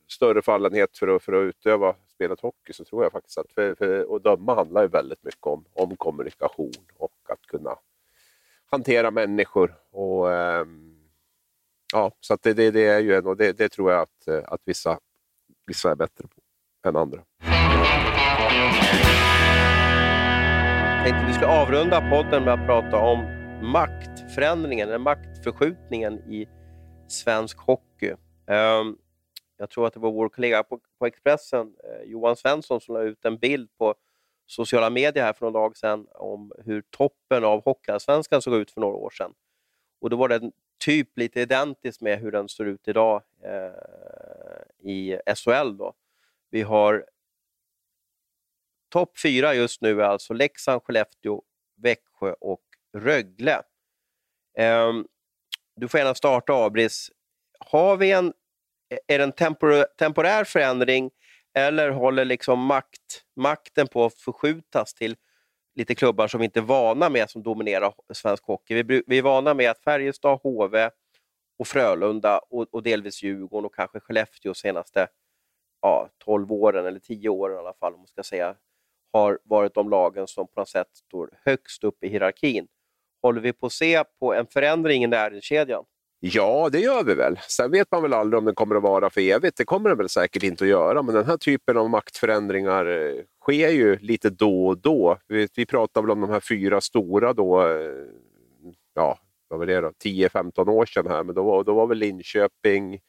[0.10, 3.76] större fallenhet för att, för att utöva spelet hockey så tror jag faktiskt att för,
[3.76, 7.78] för, att döma handlar ju väldigt mycket om, om kommunikation och att kunna
[8.72, 9.76] hantera människor.
[9.92, 10.66] Och, eh,
[11.94, 14.54] ja, så det, det, det, är ju en, och det, det, tror jag att, eh,
[14.54, 15.00] att vissa,
[15.68, 16.42] vissa är bättre på
[16.90, 17.24] än andra.
[20.98, 23.26] Jag tänkte vi skulle avrunda podden med att prata om
[23.72, 26.48] maktförändringen, eller maktförskjutningen i
[27.08, 28.12] svensk hockey.
[28.48, 28.98] Um,
[29.58, 33.02] jag tror att det var vår kollega på, på Expressen, eh, Johan Svensson, som la
[33.02, 33.96] ut en bild på
[34.52, 38.82] sociala medier här för några dag sedan om hur toppen av Hockeyallsvenskan såg ut för
[38.82, 39.34] några år sedan.
[40.02, 45.20] Och då var den typ lite identiskt med hur den ser ut idag eh, i
[45.36, 45.78] SHL.
[45.78, 45.94] Då.
[46.50, 47.06] Vi har
[48.90, 51.42] topp fyra just nu är alltså Leksand, Skellefteå,
[51.76, 53.62] Växjö och Rögle.
[54.58, 54.94] Eh,
[55.76, 57.12] du får gärna starta Abris.
[57.60, 58.34] Har vi en,
[59.08, 61.12] är det en tempor temporär förändring
[61.54, 65.16] eller håller liksom makt, makten på att förskjutas till
[65.76, 68.84] lite klubbar som vi inte är vana med som dominerar svensk hockey?
[68.84, 70.90] Vi, vi är vana med att Färjestad, HV
[71.60, 75.08] och Frölunda och, och delvis Djurgården och kanske Skellefteå senaste
[75.82, 78.56] ja, 12 åren, eller 10 åren i alla fall, om man ska säga,
[79.14, 82.68] har varit de lagen som på något sätt står högst upp i hierarkin.
[83.22, 85.86] Håller vi på att se på en förändring i näringskedjan?
[86.24, 87.40] Ja, det gör vi väl.
[87.48, 89.58] Sen vet man väl aldrig om den kommer att vara för evigt.
[89.58, 93.24] Det kommer den väl säkert inte att göra, men den här typen av maktförändringar eh,
[93.42, 95.18] sker ju lite då och då.
[95.28, 97.92] Vi, vi pratar väl om de här fyra stora då, eh,
[98.96, 103.00] ja, vad var det då, 10-15 år sedan här, men då då var väl Linköping,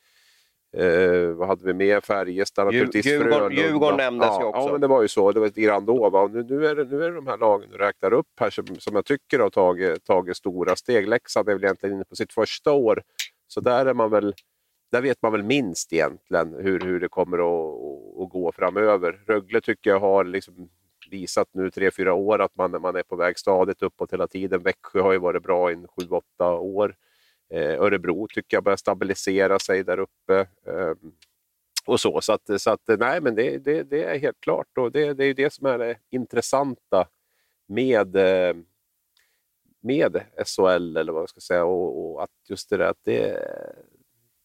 [0.76, 2.00] Eh, vad hade vi mer?
[2.00, 3.06] Färjestad naturligtvis.
[3.06, 4.60] Djurgården, Djurgården nämndes ja, ju också.
[4.60, 5.32] Ja, men det var ju så.
[5.32, 6.10] Det var lite grann då.
[6.10, 6.30] Va?
[6.32, 8.66] Nu, nu, är det, nu är det de här lagen du räknar upp här som,
[8.78, 11.08] som jag tycker har tagit, tagit stora steg.
[11.08, 13.02] Leksand är väl egentligen inne på sitt första år.
[13.46, 14.34] Så där, är man väl,
[14.92, 19.20] där vet man väl minst egentligen hur, hur det kommer att, att gå framöver.
[19.26, 20.68] Rögle tycker jag har liksom
[21.10, 24.62] visat nu tre, fyra år att man, man är på väg stadigt uppåt hela tiden.
[24.62, 26.94] Växjö har ju varit bra i sju, åtta år.
[27.52, 30.46] Eh, Örebro tycker jag börjar stabilisera sig där uppe.
[30.66, 30.94] Eh,
[31.86, 34.92] och så, så att, så att nej, men det, det, det är helt klart och
[34.92, 37.06] det, det är det som är det intressanta
[37.66, 38.56] med, eh,
[39.80, 43.48] med SHL eller vad jag ska säga och, och att just det där att det,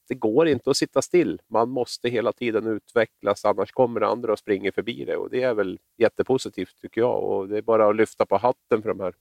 [0.07, 1.41] det går inte att sitta still.
[1.47, 5.17] Man måste hela tiden utvecklas, annars kommer andra och springer förbi det.
[5.17, 7.23] Och det är väl jättepositivt tycker jag.
[7.23, 9.13] Och det är bara att lyfta på hatten för de här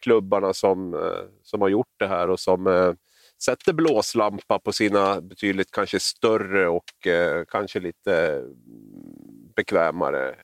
[0.00, 2.92] klubbarna som, eh, som har gjort det här och som eh,
[3.42, 8.44] sätter blåslampa på sina betydligt kanske större och eh, kanske lite
[9.56, 10.34] bekvämare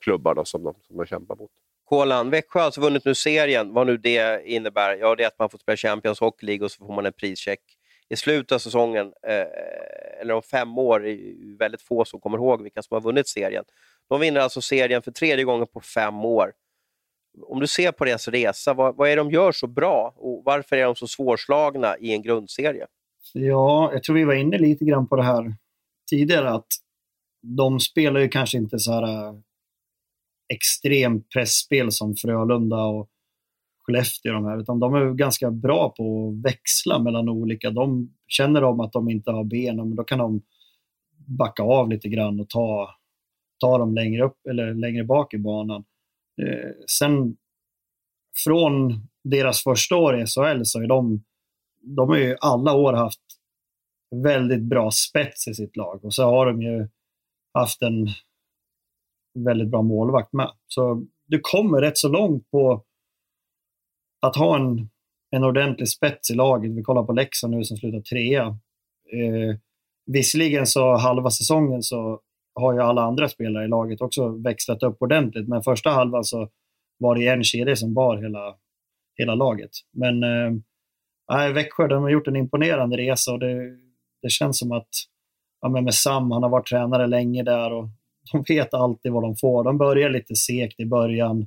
[0.00, 1.50] klubbar då, som, de, som de kämpar mot.
[1.84, 4.96] Kolan, Växjö har alltså vunnit nu serien, vad nu det innebär.
[4.96, 7.12] Ja, det är att man får spela Champions Hockey League och så får man en
[7.12, 7.60] prischeck
[8.08, 9.46] i slutet av säsongen, eh,
[10.20, 13.28] eller om fem år, det är väldigt få som kommer ihåg vilka som har vunnit
[13.28, 13.64] serien.
[14.08, 16.52] De vinner alltså serien för tredje gången på fem år
[17.40, 20.42] om du ser på deras resa, vad, vad är det de gör så bra och
[20.44, 22.86] varför är de så svårslagna i en grundserie?
[23.32, 25.54] Ja, jag tror vi var inne lite grann på det här
[26.10, 26.66] tidigare, att
[27.42, 29.34] de spelar ju kanske inte så här äh,
[30.54, 33.08] extremt pressspel som Frölunda och
[33.82, 37.70] Skellefteå de här, utan de är ganska bra på att växla mellan olika.
[37.70, 40.42] De känner de att de inte har ben, men då kan de
[41.26, 42.90] backa av lite grann och ta,
[43.60, 45.84] ta dem längre upp eller längre bak i banan.
[46.42, 46.70] Eh,
[47.00, 47.36] sen
[48.44, 48.92] från
[49.24, 51.24] deras första år i SHL så är de,
[51.80, 53.20] de har ju alla år haft
[54.22, 56.88] väldigt bra spets i sitt lag och så har de ju
[57.54, 58.08] haft en
[59.38, 60.50] väldigt bra målvakt med.
[60.66, 62.84] Så du kommer rätt så långt på
[64.20, 64.90] att ha en,
[65.30, 66.72] en ordentlig spets i laget.
[66.72, 68.46] Vi kollar på Leksand nu som slutar trea.
[69.12, 69.56] Eh,
[70.06, 72.20] visserligen så halva säsongen så
[72.54, 75.48] har ju alla andra spelare i laget också växlat upp ordentligt.
[75.48, 76.48] Men första halvan så
[76.98, 78.54] var det en kedja som bar hela,
[79.18, 79.70] hela laget.
[79.92, 80.22] Men
[81.32, 83.76] äh, Växjö de har gjort en imponerande resa och det,
[84.22, 84.88] det känns som att
[85.60, 87.88] ja, men med Sam, han har varit tränare länge där och
[88.32, 89.64] de vet alltid vad de får.
[89.64, 91.46] De börjar lite segt i början.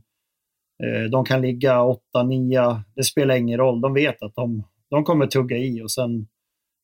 [0.83, 1.79] Eh, de kan ligga
[2.15, 3.81] 8-9, det spelar ingen roll.
[3.81, 6.27] De vet att de, de kommer tugga i och sen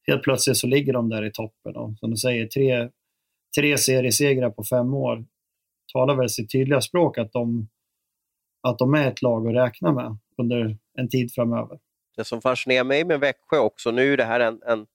[0.07, 1.75] helt plötsligt så ligger de där i toppen.
[1.75, 2.89] Och som du säger, tre,
[3.59, 5.25] tre seriesegrar på fem år
[5.93, 7.69] talar väl sitt tydliga språk att de,
[8.67, 11.79] att de är ett lag att räkna med under en tid framöver.
[12.17, 14.87] Det som fascinerar mig med Växjö också, nu är det här en, en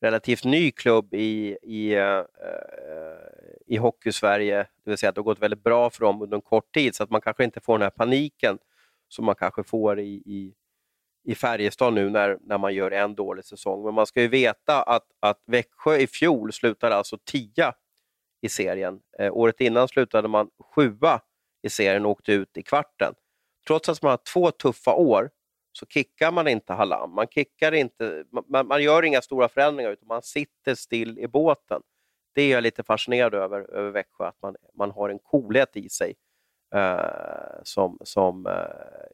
[0.00, 2.24] relativt ny klubb i, i, uh,
[3.66, 6.42] i Hockeysverige, det vill säga att det har gått väldigt bra för dem under en
[6.42, 8.58] kort tid, så att man kanske inte får den här paniken
[9.08, 10.54] som man kanske får i, i,
[11.24, 13.84] i Färjestad nu när, när man gör en dålig säsong.
[13.84, 17.74] Men man ska ju veta att, att Växjö i fjol slutade alltså tia
[18.40, 19.00] i serien.
[19.18, 21.20] Eh, året innan slutade man sjua
[21.62, 23.14] i serien och åkte ut i kvarten.
[23.66, 25.30] Trots att man har två tuffa år
[25.72, 27.14] så kickar man inte Hallam.
[27.14, 31.82] Man, kickar inte, man, man gör inga stora förändringar utan man sitter still i båten.
[32.34, 35.88] Det är jag lite fascinerad över, över Växjö, att man, man har en coolhet i
[35.88, 36.14] sig
[36.74, 38.52] eh, som, som eh,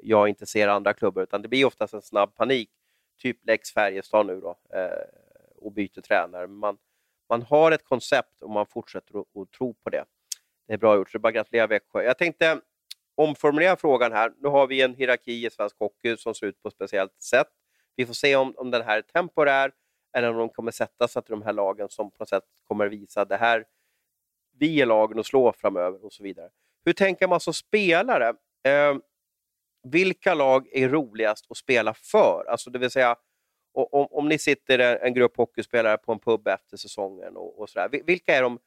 [0.01, 2.71] jag inte ser andra klubbar, utan det blir oftast en snabb panik.
[3.19, 5.05] Typ Lex Färjestad nu då, eh,
[5.57, 6.47] och byter tränare.
[6.47, 6.79] Man,
[7.29, 10.05] man har ett koncept och man fortsätter att, tro på det.
[10.67, 12.03] Det är bra gjort, så det är bara att gratulera Växjö.
[12.03, 12.61] Jag tänkte
[13.15, 14.33] omformulera frågan här.
[14.39, 17.49] Nu har vi en hierarki i svensk hockey som ser ut på ett speciellt sätt.
[17.97, 19.73] Vi får se om, om den här är temporär
[20.13, 22.89] eller om de kommer sätta sig till de här lagen som på något sätt kommer
[22.89, 23.65] visa det här,
[24.59, 26.51] vi är lagen att slå framöver och så vidare
[26.89, 28.29] hur tänker man som spelare?
[28.69, 28.97] Eh,
[29.89, 32.45] vilka lag är roligast att spela för?
[32.49, 33.17] Alltså det vill säga,
[33.75, 38.03] om, om ni sitter en, grupp hockeyspelare på en pub efter säsongen, och, och sådär,
[38.07, 38.59] vilka är de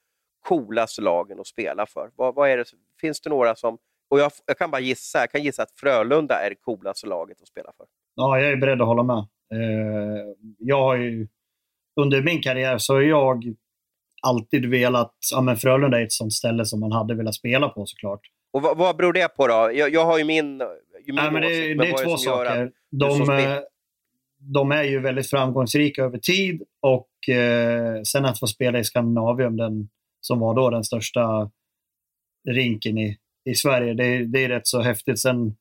[0.47, 2.11] coolaste lagen att spela för?
[2.15, 2.65] Vad, vad är det,
[3.01, 3.78] finns det några som...
[4.09, 7.41] Och jag, jag, kan bara gissa, jag kan gissa att Frölunda är det coolaste laget
[7.41, 7.86] att spela för.
[8.15, 9.17] Ja, jag är beredd att hålla med.
[9.53, 11.28] Eh, jag har ju,
[12.01, 13.55] under min karriär så har jag
[14.22, 15.13] alltid velat...
[15.32, 18.22] Ja, men Frölunda är ett sånt ställe som man hade velat spela på såklart.
[18.53, 19.72] Och vad, vad beror det på då?
[19.74, 20.59] Jag, jag har ju min,
[21.05, 22.72] ju min Nej, men det, åsikt, det är två saker.
[22.91, 23.59] De, eh,
[24.39, 29.57] de är ju väldigt framgångsrika över tid och eh, sen att få spela i Skandinavium,
[29.57, 29.89] den,
[30.22, 31.51] som var då den största
[32.49, 35.19] rinken i, i Sverige, det, det är rätt så häftigt.
[35.19, 35.55] Sen,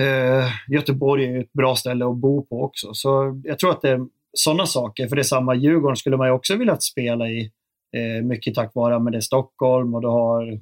[0.00, 2.94] eh, Göteborg är ett bra ställe att bo på också.
[2.94, 5.08] Så jag tror att det sådana saker.
[5.08, 7.50] För det är samma Djurgården skulle man ju också vilja spela i.
[7.96, 10.60] Eh, mycket tack vare att det är Stockholm och du, har,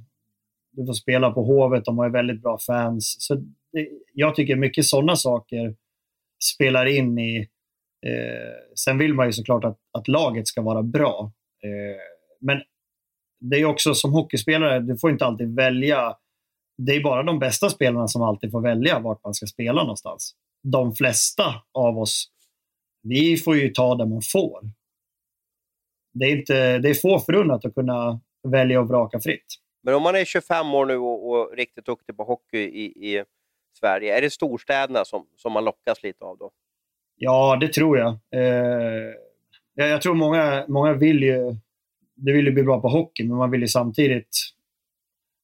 [0.73, 1.85] du får spela på Hovet.
[1.85, 3.17] De har ju väldigt bra fans.
[3.19, 3.35] Så
[3.73, 5.75] det, jag tycker mycket sådana saker
[6.55, 7.49] spelar in i...
[8.07, 11.33] Eh, sen vill man ju såklart att, att laget ska vara bra.
[11.65, 12.01] Eh,
[12.41, 12.63] men
[13.41, 16.17] det är också som hockeyspelare, du får inte alltid välja.
[16.79, 20.35] Det är bara de bästa spelarna som alltid får välja vart man ska spela någonstans.
[20.63, 21.45] De flesta
[21.75, 22.32] av oss,
[23.03, 24.61] vi får ju ta det man får.
[26.15, 29.47] Det är, inte, det är få förunnat att kunna välja och vraka fritt.
[29.83, 33.25] Men om man är 25 år nu och, och riktigt duktig på hockey i, i
[33.79, 36.51] Sverige, är det storstäderna som, som man lockas lite av då?
[37.17, 38.19] Ja, det tror jag.
[38.31, 39.15] Eh,
[39.75, 41.57] jag, tror många, många vill ju
[42.15, 44.29] det vill ju bli bra på hockey, men man vill ju samtidigt...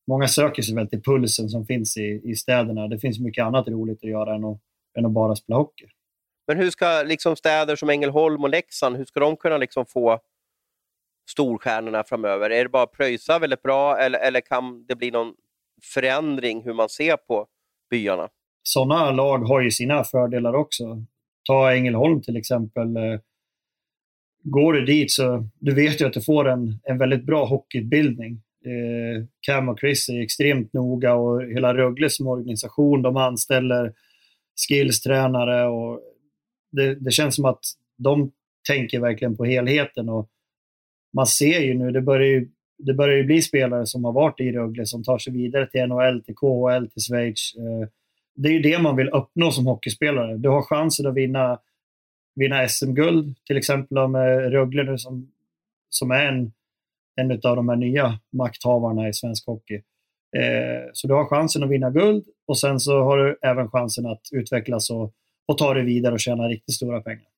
[0.06, 2.88] Många söker sig väl till pulsen som finns i, i städerna.
[2.88, 4.60] Det finns mycket annat roligt att göra än att,
[4.98, 5.86] än att bara spela hockey.
[6.48, 10.20] Men hur ska liksom städer som Ängelholm och Leksand, hur ska de kunna liksom få
[11.30, 12.50] storstjärnorna framöver?
[12.50, 15.34] Är det bara att pröjsa väldigt bra eller, eller kan det bli någon
[15.94, 17.46] förändring hur man ser på
[17.90, 18.28] byarna?
[18.62, 21.04] Sådana lag har ju sina fördelar också.
[21.44, 22.96] Ta Ängelholm till exempel.
[22.96, 23.20] Eh,
[24.42, 28.32] går du dit så du vet ju att du får en, en väldigt bra hockeyutbildning.
[28.64, 33.92] Eh, Cam och Chris är extremt noga och hela Rögle som organisation, de anställer
[34.68, 36.00] skillstränare och
[36.70, 37.60] det, det känns som att
[37.98, 38.32] de
[38.68, 40.08] tänker verkligen på helheten.
[40.08, 40.28] Och
[41.16, 42.48] man ser ju nu, det börjar ju,
[42.78, 45.86] det börjar ju bli spelare som har varit i Rögle som tar sig vidare till
[45.86, 47.54] NHL, till KHL, till Schweiz.
[47.56, 47.88] Eh,
[48.34, 50.36] det är ju det man vill uppnå som hockeyspelare.
[50.36, 51.58] Du har chansen att vinna
[52.38, 55.32] vinna SM-guld, till exempel med Rögle nu som,
[55.88, 56.52] som är en,
[57.16, 59.74] en av de här nya makthavarna i svensk hockey.
[60.36, 64.06] Eh, så du har chansen att vinna guld och sen så har du även chansen
[64.06, 65.12] att utvecklas och,
[65.48, 67.28] och ta dig vidare och tjäna riktigt stora pengar.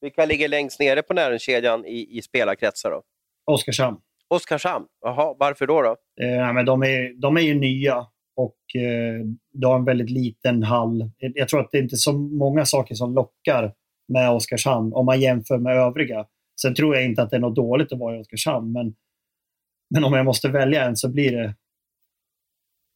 [0.00, 3.02] Vilka ligger längst nere på näringskedjan i, i spelarkretsar då?
[3.44, 3.96] Oskarshamn.
[4.28, 5.82] Oskarshamn, jaha, varför då?
[5.82, 5.96] då?
[6.24, 10.62] Eh, men de, är, de är ju nya och eh, de har en väldigt liten
[10.62, 11.10] hall.
[11.18, 13.74] Jag tror att det är inte så många saker som lockar
[14.08, 16.26] med Oskarshamn om man jämför med övriga.
[16.62, 18.94] Sen tror jag inte att det är något dåligt att vara i Oskarshamn, men,
[19.90, 21.54] men om jag måste välja en så blir det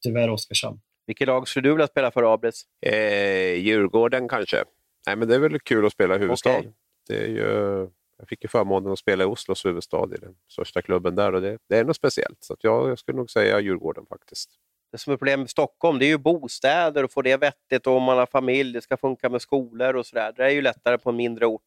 [0.05, 0.81] tyvärr Oskarshamn.
[1.07, 2.65] Vilket lag skulle du vilja spela för, Abris?
[2.87, 4.65] Eh, Djurgården kanske.
[5.07, 6.59] Nej, men det är väl kul att spela i huvudstad.
[6.59, 6.71] Okay.
[7.09, 7.89] Det är ju,
[8.19, 11.33] jag fick ju förmånen att spela i Oslos huvudstad, i den största klubben där.
[11.33, 12.45] och Det, det är något speciellt.
[12.45, 14.51] Så jag, jag skulle nog säga Djurgården faktiskt
[14.95, 17.97] det som är problemet med Stockholm det är ju bostäder och få det vettigt och
[17.97, 20.33] om man har familj, det ska funka med skolor och sådär.
[20.37, 21.63] Det är ju lättare på en mindre ort.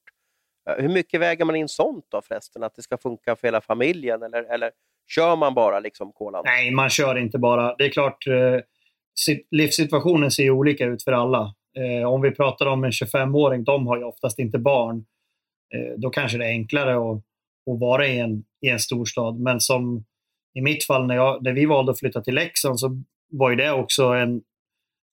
[0.69, 2.63] Eh, hur mycket väger man in sånt då förresten?
[2.63, 4.71] Att det ska funka för hela familjen eller, eller
[5.07, 6.41] kör man bara liksom kolan?
[6.45, 7.75] Nej, man kör inte bara.
[7.75, 8.59] Det är klart, eh,
[9.51, 11.53] livssituationen ser ju olika ut för alla.
[11.77, 15.05] Eh, om vi pratar om en 25-åring, de har ju oftast inte barn.
[15.75, 17.17] Eh, då kanske det är enklare att,
[17.71, 19.39] att vara i en, i en storstad.
[19.39, 20.05] Men som
[20.53, 23.01] i mitt fall, när, jag, när vi valde att flytta till Leksand, så
[23.31, 24.41] var ju det också en,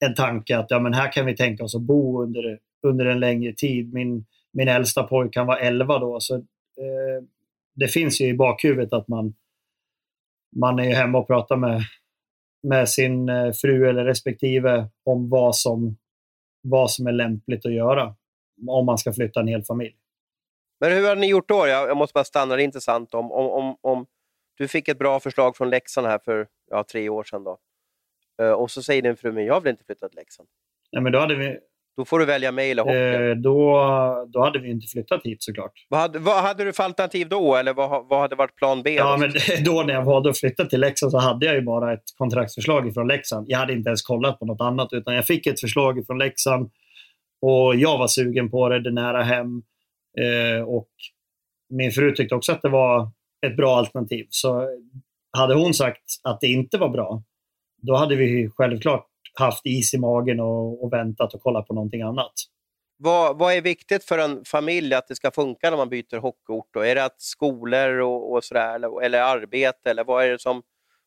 [0.04, 3.20] en tanke att ja, men här kan vi tänka oss att bo under, under en
[3.20, 3.92] längre tid.
[3.92, 7.24] Min, min äldsta pojke kan vara 11 då, så eh,
[7.74, 9.34] det finns ju i bakhuvudet att man,
[10.56, 11.82] man är hemma och pratar med,
[12.64, 15.96] med sin eh, fru eller respektive om vad som,
[16.62, 18.14] vad som är lämpligt att göra
[18.68, 19.96] om man ska flytta en hel familj.
[20.80, 21.66] Men hur har ni gjort då?
[21.66, 23.14] Jag, måste bara stanna, det är intressant.
[23.14, 24.06] Om, om, om, om
[24.58, 27.44] du fick ett bra förslag från Leksand här för ja, tre år sedan.
[27.44, 27.58] Då.
[28.42, 30.48] Uh, och så säger din fru, men jag vill inte flytta till Leksand.
[30.92, 31.58] Nej, men då hade vi...
[31.96, 33.30] Då får du välja mig eller hockey.
[33.30, 35.72] Eh, då, då hade vi inte flyttat hit såklart.
[35.88, 37.56] Vad hade, vad hade du för alternativ då?
[37.56, 38.94] Eller vad, vad hade varit plan B?
[38.94, 39.32] Ja, men
[39.64, 42.94] då när jag valde att flytta till Leksand så hade jag ju bara ett kontraktsförslag
[42.94, 43.46] från Leksand.
[43.48, 46.70] Jag hade inte ens kollat på något annat, utan jag fick ett förslag från Leksand
[47.42, 49.62] och jag var sugen på det, det nära hem.
[50.20, 50.88] Eh, och
[51.70, 53.10] min fru tyckte också att det var
[53.46, 54.26] ett bra alternativ.
[54.28, 54.68] Så
[55.36, 57.22] hade hon sagt att det inte var bra,
[57.82, 62.02] då hade vi självklart haft is i magen och, och väntat och kollat på någonting
[62.02, 62.32] annat.
[62.96, 66.68] Vad, vad är viktigt för en familj att det ska funka när man byter hockeyort?
[66.74, 66.80] Då?
[66.80, 69.90] Är det att skolor och, och sådär, eller, eller arbete?
[69.90, 70.62] Eller vad är, det som,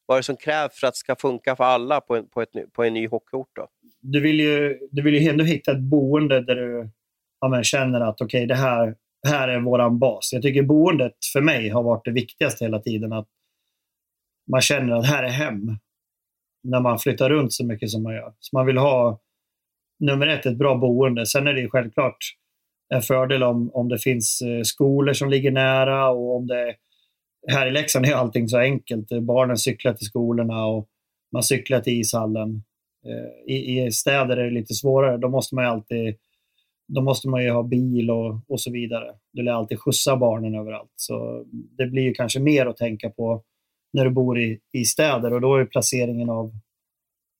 [0.05, 2.41] vad är det som krävs för att det ska funka för alla på en, på
[2.41, 3.55] ett, på en ny hockeyort?
[3.55, 3.67] Då?
[4.01, 6.89] Du vill ju, du vill ju ändå hitta ett boende där du
[7.39, 8.95] ja, känner att okej, okay, det här,
[9.27, 10.29] här är vår bas.
[10.33, 13.13] Jag tycker boendet för mig har varit det viktigaste hela tiden.
[13.13, 13.27] Att
[14.51, 15.77] man känner att här är hem.
[16.69, 18.33] När man flyttar runt så mycket som man gör.
[18.39, 19.19] Så man vill ha
[19.99, 21.25] nummer ett, ett bra boende.
[21.25, 22.17] Sen är det självklart
[22.93, 26.75] en fördel om, om det finns eh, skolor som ligger nära och om det
[27.51, 29.07] här i Leksand är allting så enkelt.
[29.21, 30.87] Barnen cyklar till skolorna och
[31.33, 32.63] man cyklar till ishallen.
[33.05, 35.17] Eh, I, i städer är det lite svårare.
[35.17, 36.15] Då måste man ju alltid
[36.87, 39.13] då måste man ju ha bil och, och så vidare.
[39.33, 40.91] Du lär alltid skjutsa barnen överallt.
[40.95, 41.45] Så
[41.77, 43.43] det blir ju kanske mer att tänka på
[43.97, 46.51] när du bor i, i städer och då är placeringen av,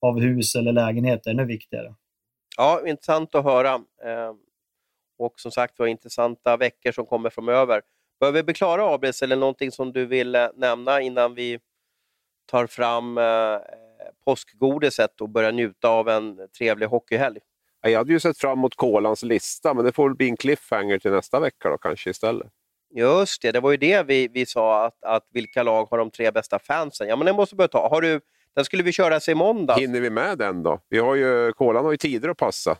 [0.01, 1.95] av hus eller lägenheter ännu viktigare.
[2.57, 3.73] Ja, intressant att höra.
[4.03, 4.33] Eh,
[5.19, 7.81] och som sagt var intressanta veckor som kommer framöver.
[8.19, 11.59] Behöver vi bli klara, Abris, eller någonting som du vill eh, nämna innan vi
[12.45, 13.57] tar fram eh,
[14.25, 17.39] påskgodiset och börjar njuta av en trevlig hockeyhelg?
[17.81, 21.11] Jag hade ju sett fram emot Kolans lista, men det får bli en cliffhanger till
[21.11, 22.51] nästa vecka då kanske istället.
[22.95, 26.11] Just det, det var ju det vi, vi sa, att, att vilka lag har de
[26.11, 27.07] tre bästa fansen?
[27.07, 27.89] Ja, men den måste börja ta.
[27.89, 28.19] Har du,
[28.55, 29.75] den skulle vi köra sig i måndag.
[29.75, 30.79] Hinner vi med den då?
[30.89, 32.77] Vi har ju, Kolan har ju tider att passa.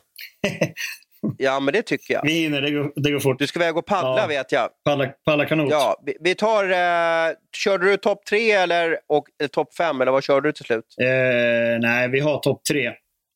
[1.38, 2.22] ja, men det tycker jag.
[2.22, 3.38] Vi hinner, det går, det går fort.
[3.38, 4.26] Du ska iväg och paddla ja.
[4.26, 4.68] vet jag.
[4.84, 5.70] Paddla, paddla kanot.
[5.70, 6.64] Ja, vi, vi tar...
[6.64, 8.98] Eh, körde du topp tre eller,
[9.38, 10.84] eller topp fem, eller vad körde du till slut?
[11.00, 12.92] Eh, nej, vi har topp tre.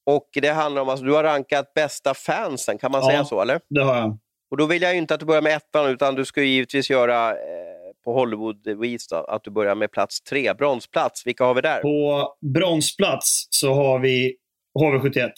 [0.06, 3.24] Och det handlar om att alltså, du har rankat bästa fansen, kan man ja, säga
[3.24, 3.40] så?
[3.40, 3.60] eller?
[3.68, 4.18] det har jag.
[4.52, 7.30] Och då vill jag inte att du börjar med ettan, utan du ska givetvis göra
[7.30, 7.36] eh,
[8.04, 11.26] på Hollywood-vis att du börjar med plats tre, bronsplats.
[11.26, 11.80] Vilka har vi där?
[11.80, 14.36] På bronsplats så har vi
[14.78, 15.30] HV71.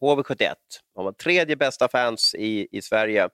[0.00, 0.54] HV71.
[0.94, 3.28] De har tredje bästa fans i, i Sverige.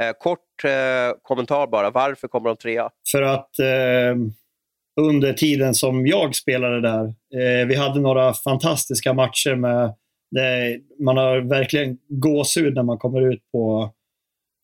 [0.00, 2.90] Eh, kort eh, kommentar bara, varför kommer de trea?
[3.12, 4.16] För att eh,
[5.00, 7.04] under tiden som jag spelade där,
[7.40, 9.94] eh, vi hade några fantastiska matcher med
[10.30, 13.92] det, man har verkligen gåshud när man kommer ut på,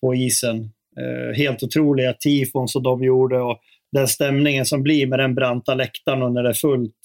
[0.01, 0.71] på isen.
[1.01, 3.61] Eh, helt otroliga tifon som de gjorde och
[3.93, 6.97] den stämningen som blir med den branta läktaren och när det är fullt.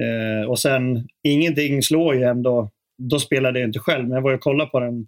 [0.00, 2.70] Eh, och sen, ingenting slår ju ändå.
[2.98, 5.06] Då spelade jag inte själv, men jag var ju och kollade på den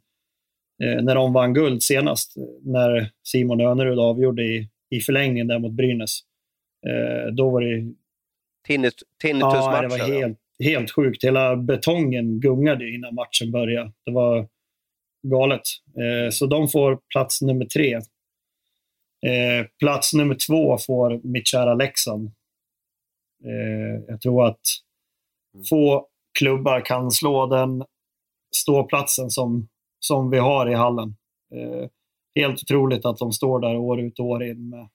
[0.83, 2.35] eh, när de vann guld senast.
[2.63, 6.21] När Simon Önerud avgjorde i, i förlängningen där mot Brynäs.
[7.33, 7.95] Då var det...
[8.67, 9.41] Tinnitusmatchen?
[9.41, 11.25] Ja, det var helt, helt sjukt.
[11.25, 13.93] Hela betongen gungade innan matchen började.
[14.05, 14.49] Det var
[15.31, 15.63] galet.
[15.97, 17.95] Eh, så de får plats nummer tre.
[19.27, 22.27] Eh, plats nummer två får mitt kära Leksand.
[23.45, 24.61] Eh, jag tror att
[25.55, 25.65] mm.
[25.65, 26.07] få
[26.39, 27.85] klubbar kan slå den
[28.57, 29.69] ståplatsen som,
[30.01, 31.17] som vi har i hallen.
[32.35, 34.89] Helt otroligt att de står där år ut och år in med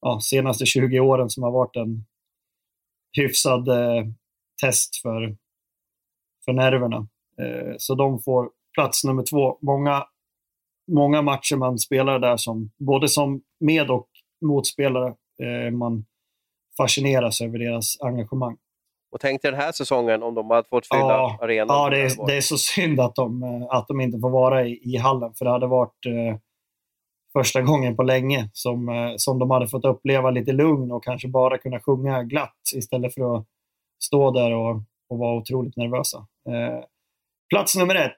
[0.00, 2.04] ja, senaste 20 åren som har varit en
[3.16, 4.04] hyfsad eh,
[4.62, 5.36] test för,
[6.44, 7.08] för nerverna.
[7.40, 9.58] Eh, så de får plats nummer två.
[9.62, 10.04] Många,
[10.92, 14.08] många matcher man spelar där, som, både som med och
[14.46, 16.04] motspelare, eh, man
[16.76, 18.56] fascineras över deras engagemang.
[19.12, 21.76] Och tänk dig den här säsongen om de hade fått fylla ja, arenan.
[21.76, 24.66] Ja, det är, det är så synd att de, eh, att de inte får vara
[24.66, 26.38] i, i hallen, för det hade varit eh,
[27.32, 31.28] första gången på länge som, eh, som de hade fått uppleva lite lugn och kanske
[31.28, 33.46] bara kunna sjunga glatt istället för att
[34.04, 34.76] stå där och,
[35.08, 36.18] och vara otroligt nervösa.
[36.48, 36.84] Eh,
[37.54, 38.16] plats nummer ett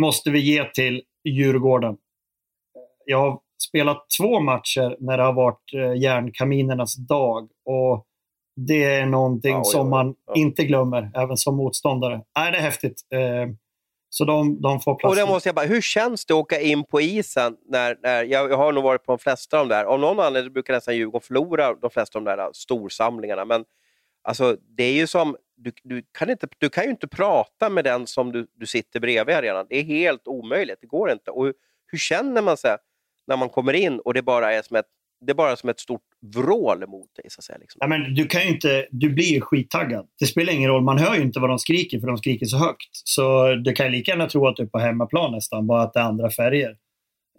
[0.00, 1.96] måste vi ge till Djurgården.
[3.04, 8.06] Jag har spelat två matcher när det har varit eh, järnkaminernas dag och
[8.56, 10.34] det är någonting ja, som man ja.
[10.34, 12.22] inte glömmer, även som motståndare.
[12.36, 13.02] Nej, det är häftigt.
[13.14, 13.54] Eh,
[14.10, 15.12] så de, de får plats.
[15.12, 17.56] Och det måste jag bara, hur känns det att åka in på isen?
[17.68, 19.84] När, när, jag, jag har nog varit på de flesta av de där.
[19.84, 23.44] Av någon anledning brukar nästan Djurgården förlora de flesta av de där storsamlingarna.
[23.44, 23.64] Men
[24.22, 27.84] alltså, det är ju som, du, du, kan inte, du kan ju inte prata med
[27.84, 29.66] den som du, du sitter bredvid i arenan.
[29.68, 31.30] Det är helt omöjligt, det går inte.
[31.30, 31.54] Och hur,
[31.86, 32.76] hur känner man sig
[33.26, 34.86] när man kommer in och det bara är som ett
[35.20, 36.02] det är bara som ett stort
[36.34, 37.24] vrål mot dig.
[37.28, 37.78] Så att säga, liksom.
[37.80, 40.06] ja, men du, kan inte, du blir ju skittaggad.
[40.18, 42.56] Det spelar ingen roll, man hör ju inte vad de skriker för de skriker så
[42.56, 42.90] högt.
[42.92, 46.00] Så du kan lika gärna tro att du är på hemmaplan nästan, bara att det
[46.00, 46.70] är andra färger.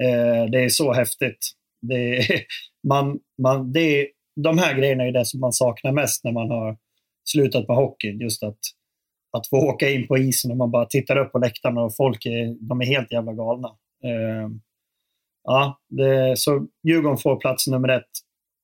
[0.04, 1.52] Eh, det är så häftigt.
[1.82, 2.42] Det är,
[2.88, 4.08] man, man, det är,
[4.44, 6.78] de här grejerna är det som man saknar mest när man har
[7.32, 8.20] slutat med hockeyn.
[8.20, 8.60] Just att,
[9.38, 12.26] att få åka in på isen och man bara tittar upp på läktarna och folk
[12.26, 13.68] är, de är helt jävla galna.
[14.04, 14.50] Eh,
[15.44, 18.12] ja, det, så Djurgården får plats nummer ett.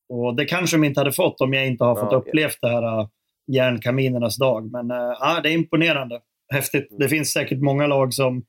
[0.10, 2.70] Och det kanske de inte hade fått om jag inte har fått ja, upplevt det
[2.70, 3.08] här äh,
[3.52, 4.72] järnkaminernas dag.
[4.72, 6.22] Men äh, ja, det är imponerande.
[6.54, 6.88] Häftigt.
[7.00, 8.46] Det finns säkert många lag som,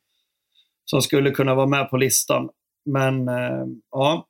[0.85, 2.49] som skulle kunna vara med på listan.
[2.85, 4.27] Men äh, ja,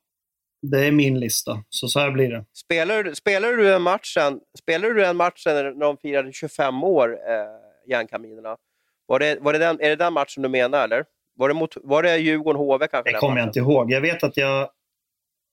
[0.69, 1.63] det är min lista.
[1.69, 2.45] Så så här blir det.
[2.53, 7.89] Spelar, spelar du den matchen, spelar du den matchen när de firade 25 år, eh,
[7.91, 8.57] järnkaminerna?
[9.05, 11.05] Var det, var det den, är det den matchen du menar, eller?
[11.35, 13.11] Var det, mot, var det Djurgården-HV kanske?
[13.11, 13.91] Det kommer jag inte ihåg.
[13.91, 14.61] Jag vet att jag...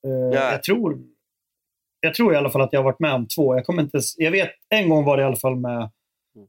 [0.06, 0.98] Eh, jag tror
[2.04, 3.56] jag tror i alla fall att jag har varit med om två.
[3.56, 5.90] Jag, kommer inte, jag vet, en gång var det i alla fall med,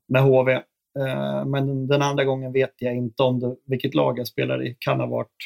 [0.07, 0.51] med HV.
[0.99, 4.75] Eh, men den andra gången vet jag inte om det, vilket lag jag spelade i.
[4.79, 5.37] Kan ha varit,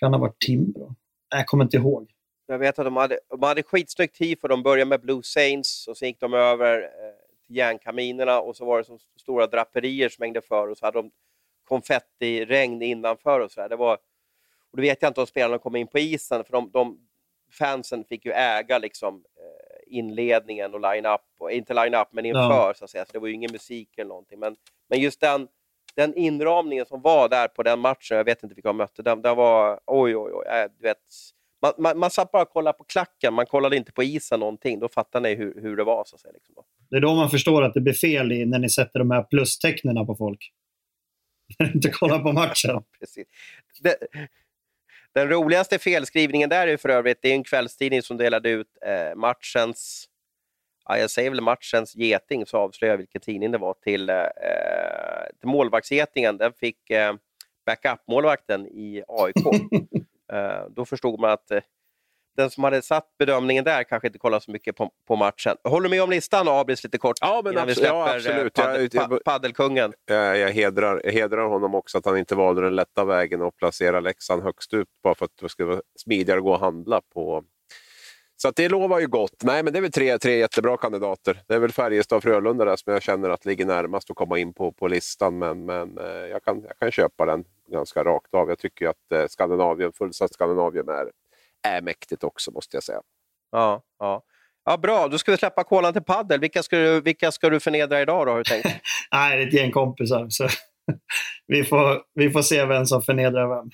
[0.00, 0.94] kan ha varit Timbro.
[1.36, 2.10] Jag kommer inte ihåg.
[2.46, 4.48] Jag vet att de hade, de hade skitsnyggt tifo.
[4.48, 8.64] De började med Blue Saints och sen gick de över eh, till järnkaminerna och så
[8.64, 11.10] var det så stora draperier som hängde för och så hade de
[11.64, 13.68] konfettiregn innanför och så där.
[13.68, 13.94] Det var,
[14.70, 16.98] och då vet jag inte om spelarna kom in på isen för de, de
[17.52, 22.74] fansen fick ju äga liksom, eh, inledningen och line-up, inte line-up men inför ja.
[22.76, 24.38] så att säga, så det var ju ingen musik eller någonting.
[24.38, 24.56] Men,
[24.88, 25.48] men just den,
[25.96, 29.22] den inramningen som var där på den matchen, jag vet inte vilka jag mötte, den,
[29.22, 30.46] den var oj, oj, oj.
[30.46, 30.98] Äh, du vet,
[31.62, 34.80] man, man, man satt bara och kollade på klacken, man kollade inte på isen någonting.
[34.80, 36.04] Då fattar ni hur, hur det var.
[36.04, 36.54] Så att säga, liksom.
[36.90, 39.22] Det är då man förstår att det blir fel i, när ni sätter de här
[39.22, 40.52] plustecknena på folk.
[41.58, 42.82] När inte kollar på matchen.
[43.00, 43.26] Precis.
[43.80, 43.96] Det,
[45.14, 49.16] den roligaste felskrivningen där är för övrigt, det är en kvällstidning som delade ut eh,
[49.16, 50.08] matchens,
[50.88, 54.16] ja, jag säger väl matchens geting, så avslöjar jag vilken tidning det var, till, eh,
[55.40, 56.38] till målvaktsgetingen.
[56.38, 57.14] Den fick eh,
[57.66, 59.36] backup-målvakten i AIK.
[60.32, 61.60] eh, då förstod man att eh,
[62.36, 65.56] den som hade satt bedömningen där kanske inte kollar så mycket på, på matchen.
[65.64, 67.16] Håller du med om listan, Abris, lite kort?
[67.20, 67.88] Ja, men absolut.
[67.88, 68.54] Ja, eh, absolut.
[68.54, 69.92] Paddel, jag, paddelkungen.
[70.06, 73.56] Jag, jag, hedrar, jag hedrar honom också att han inte valde den lätta vägen och
[73.56, 77.00] placera Leksand högst upp bara för att det skulle vara smidigare att gå och handla
[77.14, 77.44] på.
[78.36, 79.42] Så det lovar ju gott.
[79.42, 81.42] Nej, men det är väl tre, tre jättebra kandidater.
[81.46, 84.38] Det är väl Färjestad och Frölunda där som jag känner att ligger närmast att komma
[84.38, 85.38] in på, på listan.
[85.38, 88.48] Men, men eh, jag, kan, jag kan köpa den ganska rakt av.
[88.48, 91.10] Jag tycker att eh, Skandinavien, fullsatt Skandinavien är
[91.66, 93.00] är mäktigt också måste jag säga.
[93.52, 94.22] Ja, ja.
[94.64, 96.40] Ja, bra, då ska vi släppa kolan till paddel.
[96.40, 98.66] Vilka ska du, vilka ska du förnedra idag då, har du tänkt?
[99.12, 100.26] Nej, det är ett gäng kompisar.
[100.28, 100.48] Så
[101.46, 103.70] vi, får, vi får se vem som förnedrar vem.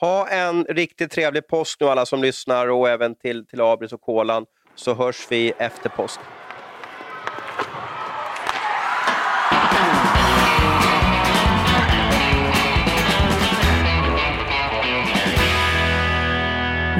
[0.00, 4.00] Ha en riktigt trevlig påsk nu alla som lyssnar och även till, till Abris och
[4.00, 6.20] kolan, så hörs vi efter påsk.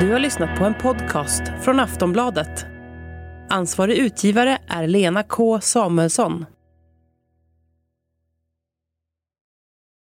[0.00, 2.66] Du har lyssnat på en podcast från Aftonbladet.
[3.48, 6.46] Ansvarig utgivare är Lena K Samuelsson.